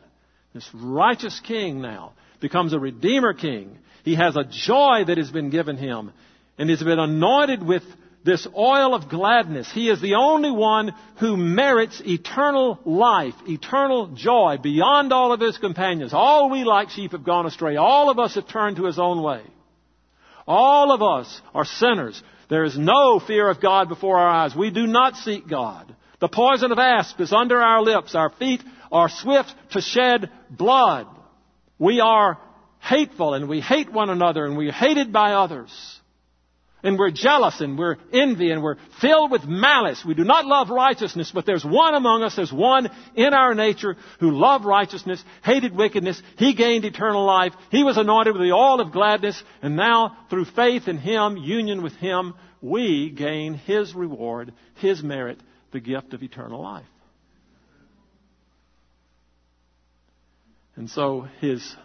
[0.54, 3.78] this righteous king now becomes a redeemer king.
[4.04, 6.12] He has a joy that has been given him
[6.58, 7.82] and has been anointed with
[8.24, 9.70] this oil of gladness.
[9.72, 15.58] He is the only one who merits eternal life, eternal joy beyond all of his
[15.58, 16.12] companions.
[16.12, 17.76] All we like sheep have gone astray.
[17.76, 19.42] All of us have turned to his own way.
[20.46, 22.22] All of us are sinners.
[22.48, 24.54] There is no fear of God before our eyes.
[24.54, 25.94] We do not seek God.
[26.20, 28.14] The poison of asp is under our lips.
[28.14, 28.62] Our feet
[28.92, 31.06] are swift to shed blood.
[31.78, 32.38] We are
[32.80, 35.99] hateful and we hate one another and we are hated by others.
[36.82, 40.02] And we're jealous and we're envy and we're filled with malice.
[40.04, 43.96] We do not love righteousness, but there's one among us, there's one in our nature
[44.18, 46.22] who loved righteousness, hated wickedness.
[46.36, 47.52] He gained eternal life.
[47.70, 49.42] He was anointed with the oil of gladness.
[49.60, 55.38] And now, through faith in Him, union with Him, we gain His reward, His merit,
[55.72, 56.86] the gift of eternal life.
[60.76, 61.76] And so His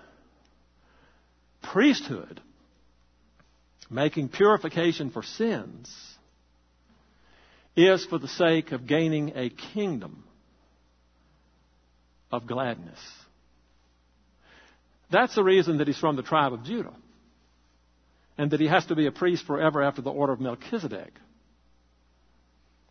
[1.62, 2.39] priesthood
[3.90, 5.94] making purification for sins,
[7.76, 10.24] is for the sake of gaining a kingdom
[12.32, 13.00] of gladness.
[15.12, 16.94] That's the reason that he's from the tribe of Judah.
[18.38, 21.14] And that he has to be a priest forever after the order of Melchizedek.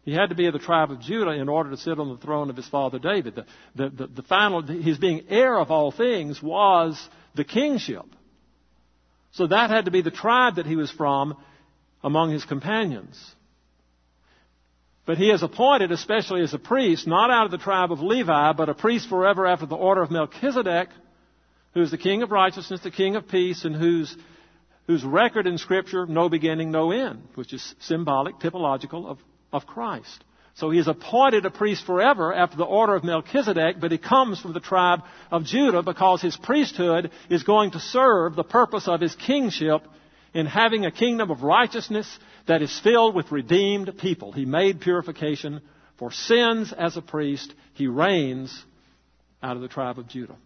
[0.05, 2.19] He had to be of the tribe of Judah in order to sit on the
[2.19, 3.35] throne of his father David.
[3.35, 7.03] The, the, the, the final, his being heir of all things was
[7.35, 8.05] the kingship.
[9.35, 11.37] So that had to be the tribe that he was from
[12.03, 13.19] among his companions.
[15.07, 18.53] But he is appointed, especially as a priest, not out of the tribe of Levi,
[18.53, 20.89] but a priest forever after the order of Melchizedek,
[21.75, 24.17] who is the king of righteousness, the king of peace, and whose,
[24.87, 29.19] whose record in Scripture, no beginning, no end, which is symbolic, typological of,
[29.53, 30.25] of Christ.
[30.55, 34.41] So he is appointed a priest forever after the order of Melchizedek, but he comes
[34.41, 35.01] from the tribe
[35.31, 39.83] of Judah because his priesthood is going to serve the purpose of his kingship
[40.33, 44.31] in having a kingdom of righteousness that is filled with redeemed people.
[44.31, 45.61] He made purification
[45.99, 47.53] for sins as a priest.
[47.75, 48.65] He reigns
[49.43, 50.37] out of the tribe of Judah.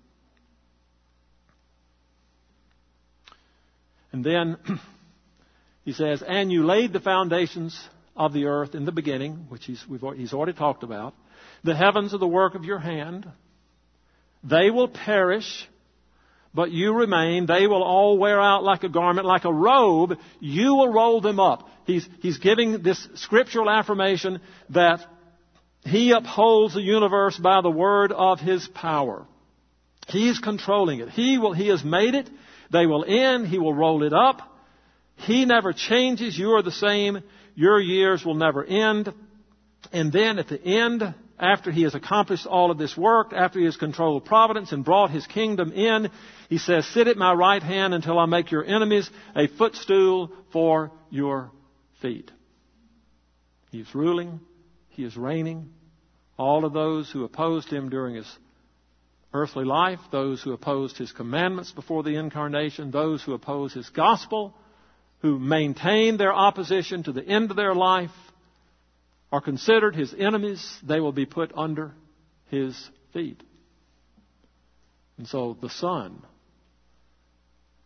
[4.11, 4.57] And then
[5.85, 7.79] he says, And you laid the foundations
[8.19, 9.83] of the earth in the beginning, which he's,
[10.17, 11.15] he's already talked about.
[11.65, 13.27] The heavens are the work of your hand.
[14.45, 15.69] They will perish,
[16.53, 17.47] but you remain.
[17.47, 20.19] They will all wear out like a garment, like a robe.
[20.41, 21.69] You will roll them up.
[21.85, 24.41] He's, he's giving this scriptural affirmation
[24.71, 25.01] that
[25.85, 29.27] he upholds the universe by the word of his power.
[30.09, 31.11] He's controlling it.
[31.11, 32.29] He will, he has made it.
[32.71, 33.47] They will end.
[33.47, 34.43] He will roll it up.
[35.17, 36.39] He never changes.
[36.39, 37.23] You are the same.
[37.59, 39.13] Your years will never end.
[39.93, 41.03] And then at the end,
[41.41, 45.11] after he has accomplished all of this work, after he has controlled providence and brought
[45.11, 46.09] his kingdom in,
[46.49, 50.93] he says, Sit at my right hand until I make your enemies a footstool for
[51.11, 51.51] your
[52.01, 52.31] feet.
[53.73, 54.39] He is ruling,
[54.91, 55.71] he is reigning.
[56.37, 58.39] All of those who opposed him during his
[59.35, 64.55] earthly life, those who opposed his commandments before the incarnation, those who opposed his gospel,
[65.21, 68.11] who maintain their opposition to the end of their life
[69.31, 71.93] are considered his enemies, they will be put under
[72.49, 73.43] his feet.
[75.19, 76.23] And so the Son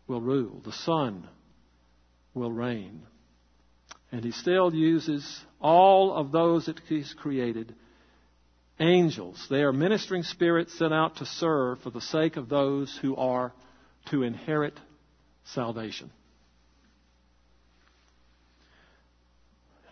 [0.07, 1.28] will rule, the Son
[2.35, 3.03] will reign.
[4.12, 7.74] And he still uses all of those that he's created
[8.78, 9.47] angels.
[9.49, 13.53] They are ministering spirits sent out to serve for the sake of those who are
[14.11, 14.78] to inherit
[15.45, 16.11] salvation.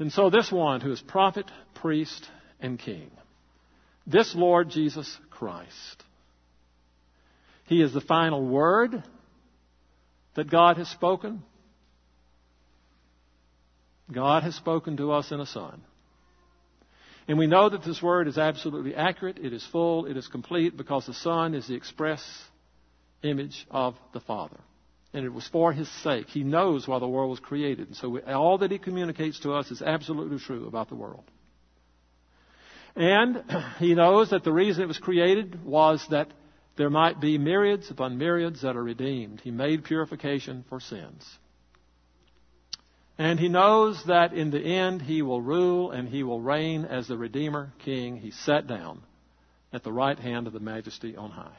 [0.00, 1.44] And so this one who is prophet,
[1.74, 2.26] priest,
[2.58, 3.10] and king,
[4.06, 6.02] this Lord Jesus Christ,
[7.66, 9.04] he is the final word
[10.34, 11.42] that God has spoken.
[14.10, 15.82] God has spoken to us in a Son.
[17.28, 20.76] And we know that this word is absolutely accurate, it is full, it is complete,
[20.76, 22.24] because the Son is the express
[23.22, 24.58] image of the Father.
[25.12, 26.28] And it was for His sake.
[26.28, 27.88] He knows why the world was created.
[27.88, 31.24] And so all that He communicates to us is absolutely true about the world.
[32.94, 33.44] And
[33.78, 36.28] He knows that the reason it was created was that
[36.76, 39.40] there might be myriads upon myriads that are redeemed.
[39.40, 41.26] He made purification for sins.
[43.18, 47.06] And he knows that in the end he will rule and he will reign as
[47.06, 48.16] the Redeemer King.
[48.16, 49.02] He sat down
[49.74, 51.58] at the right hand of the Majesty on high.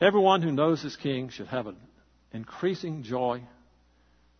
[0.00, 1.76] Everyone who knows his King should have an
[2.32, 3.42] increasing joy,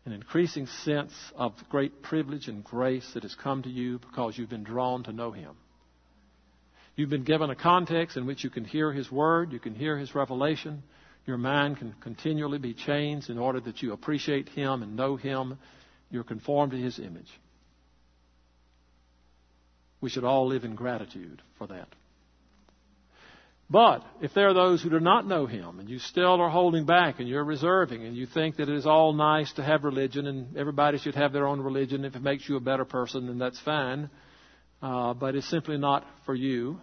[0.07, 4.49] an increasing sense of great privilege and grace that has come to you because you've
[4.49, 5.55] been drawn to know him.
[6.97, 9.97] You've been given a context in which you can hear His Word, you can hear
[9.97, 10.83] His revelation.
[11.27, 15.59] Your mind can continually be changed in order that you appreciate Him and know Him.
[16.11, 17.31] You're conformed to His image.
[20.01, 21.89] We should all live in gratitude for that.
[23.71, 26.87] But if there are those who do not know Him and you still are holding
[26.87, 30.27] back and you're reserving and you think that it is all nice to have religion
[30.27, 33.39] and everybody should have their own religion, if it makes you a better person, then
[33.39, 34.11] that's fine.
[34.83, 36.81] Uh, but it's simply not for you.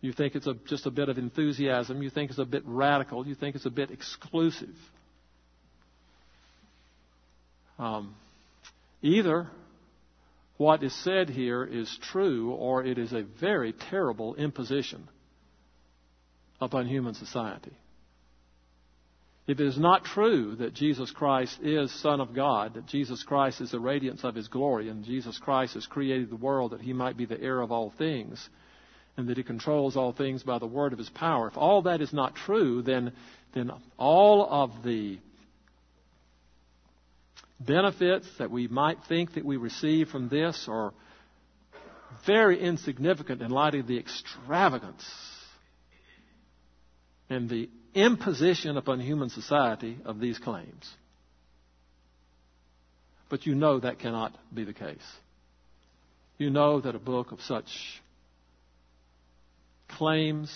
[0.00, 2.02] You think it's a, just a bit of enthusiasm.
[2.02, 3.26] You think it's a bit radical.
[3.26, 4.74] You think it's a bit exclusive.
[7.78, 8.14] Um,
[9.02, 9.48] either
[10.56, 15.08] what is said here is true or it is a very terrible imposition
[16.60, 17.76] upon human society.
[19.46, 23.60] If it is not true that Jesus Christ is Son of God, that Jesus Christ
[23.60, 26.92] is the radiance of His glory, and Jesus Christ has created the world that He
[26.92, 28.48] might be the heir of all things,
[29.16, 31.48] and that he controls all things by the word of his power.
[31.48, 33.12] If all that is not true, then,
[33.54, 35.18] then all of the
[37.60, 40.92] benefits that we might think that we receive from this are
[42.26, 45.04] very insignificant in light of the extravagance
[47.28, 50.88] and the imposition upon human society of these claims.
[53.28, 54.98] But you know that cannot be the case.
[56.38, 57.66] You know that a book of such
[59.88, 60.54] claims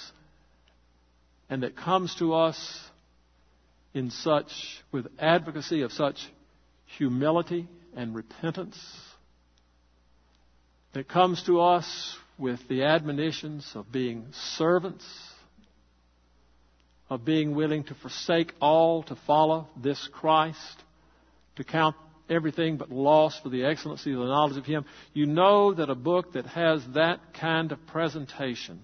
[1.48, 2.80] and that comes to us
[3.92, 4.53] in such,
[4.92, 6.16] with advocacy of such
[6.97, 8.78] humility and repentance,
[10.93, 14.26] that comes to us with the admonitions of being
[14.57, 15.05] servants,
[17.09, 20.82] of being willing to forsake all to follow this Christ,
[21.57, 21.97] to count
[22.28, 24.84] everything but loss for the excellency of the knowledge of Him.
[25.12, 28.80] You know that a book that has that kind of presentation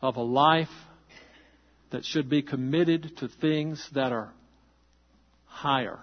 [0.00, 0.68] of a life
[1.90, 4.32] that should be committed to things that are
[5.50, 5.98] higher.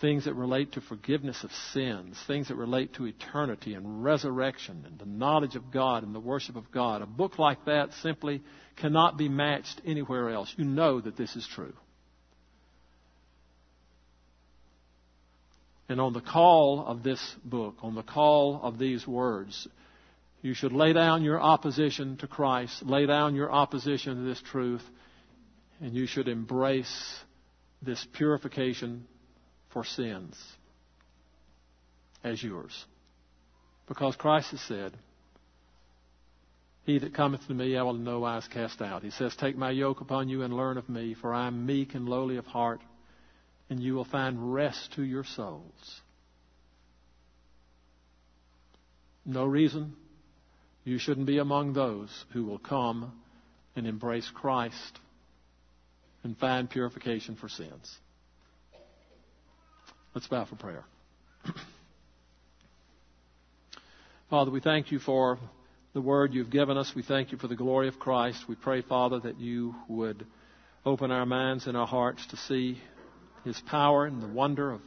[0.00, 4.98] Things that relate to forgiveness of sins, things that relate to eternity and resurrection and
[4.98, 7.02] the knowledge of God and the worship of God.
[7.02, 8.40] A book like that simply
[8.76, 10.54] cannot be matched anywhere else.
[10.56, 11.74] You know that this is true.
[15.90, 19.68] And on the call of this book, on the call of these words,
[20.40, 24.82] you should lay down your opposition to Christ, lay down your opposition to this truth,
[25.80, 27.18] and you should embrace
[27.82, 29.06] this purification
[29.72, 30.36] for sins
[32.22, 32.84] as yours.
[33.88, 34.96] Because Christ has said,
[36.84, 39.02] He that cometh to me I will in no wise cast out.
[39.02, 41.94] He says, Take my yoke upon you and learn of me, for I am meek
[41.94, 42.80] and lowly of heart,
[43.70, 46.00] and you will find rest to your souls.
[49.24, 49.96] No reason
[50.84, 53.12] you shouldn't be among those who will come
[53.76, 54.98] and embrace Christ
[56.22, 57.98] and find purification for sins.
[60.14, 60.84] Let's bow for prayer.
[64.30, 65.38] Father, we thank you for
[65.92, 66.92] the word you've given us.
[66.94, 68.44] We thank you for the glory of Christ.
[68.48, 70.26] We pray, Father, that you would
[70.84, 72.80] open our minds and our hearts to see
[73.44, 74.80] his power and the wonder of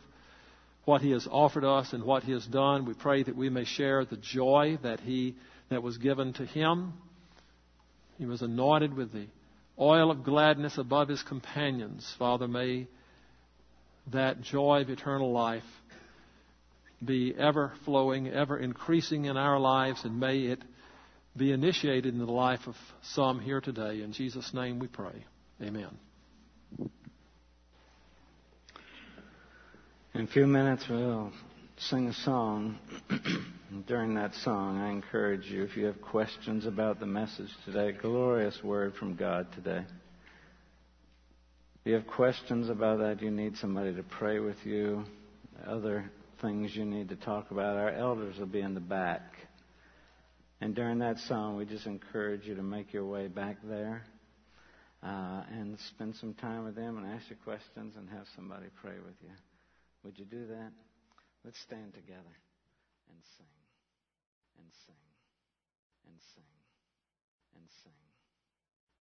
[0.85, 2.85] what he has offered us and what he has done.
[2.85, 5.35] We pray that we may share the joy that he
[5.69, 6.93] that was given to him.
[8.17, 9.27] He was anointed with the
[9.79, 12.13] oil of gladness above his companions.
[12.17, 12.87] Father, may
[14.11, 15.63] that joy of eternal life
[17.03, 20.63] be ever flowing, ever increasing in our lives, and may it
[21.35, 24.01] be initiated in the life of some here today.
[24.01, 25.25] In Jesus' name we pray.
[25.61, 25.97] Amen.
[30.13, 31.31] In a few minutes, we'll
[31.77, 32.77] sing a song.
[33.81, 38.63] During that song, I encourage you, if you have questions about the message today, glorious
[38.63, 39.83] word from God today.
[41.79, 45.05] If you have questions about that, you need somebody to pray with you,
[45.65, 49.21] other things you need to talk about, our elders will be in the back.
[50.61, 54.03] And during that song, we just encourage you to make your way back there
[55.01, 58.97] uh, and spend some time with them and ask your questions and have somebody pray
[59.03, 59.33] with you.
[60.03, 60.71] Would you do that?
[61.43, 62.37] Let's stand together
[63.09, 63.45] and sing,
[64.57, 64.95] and sing,
[66.05, 66.43] and sing,
[67.55, 68.02] and sing.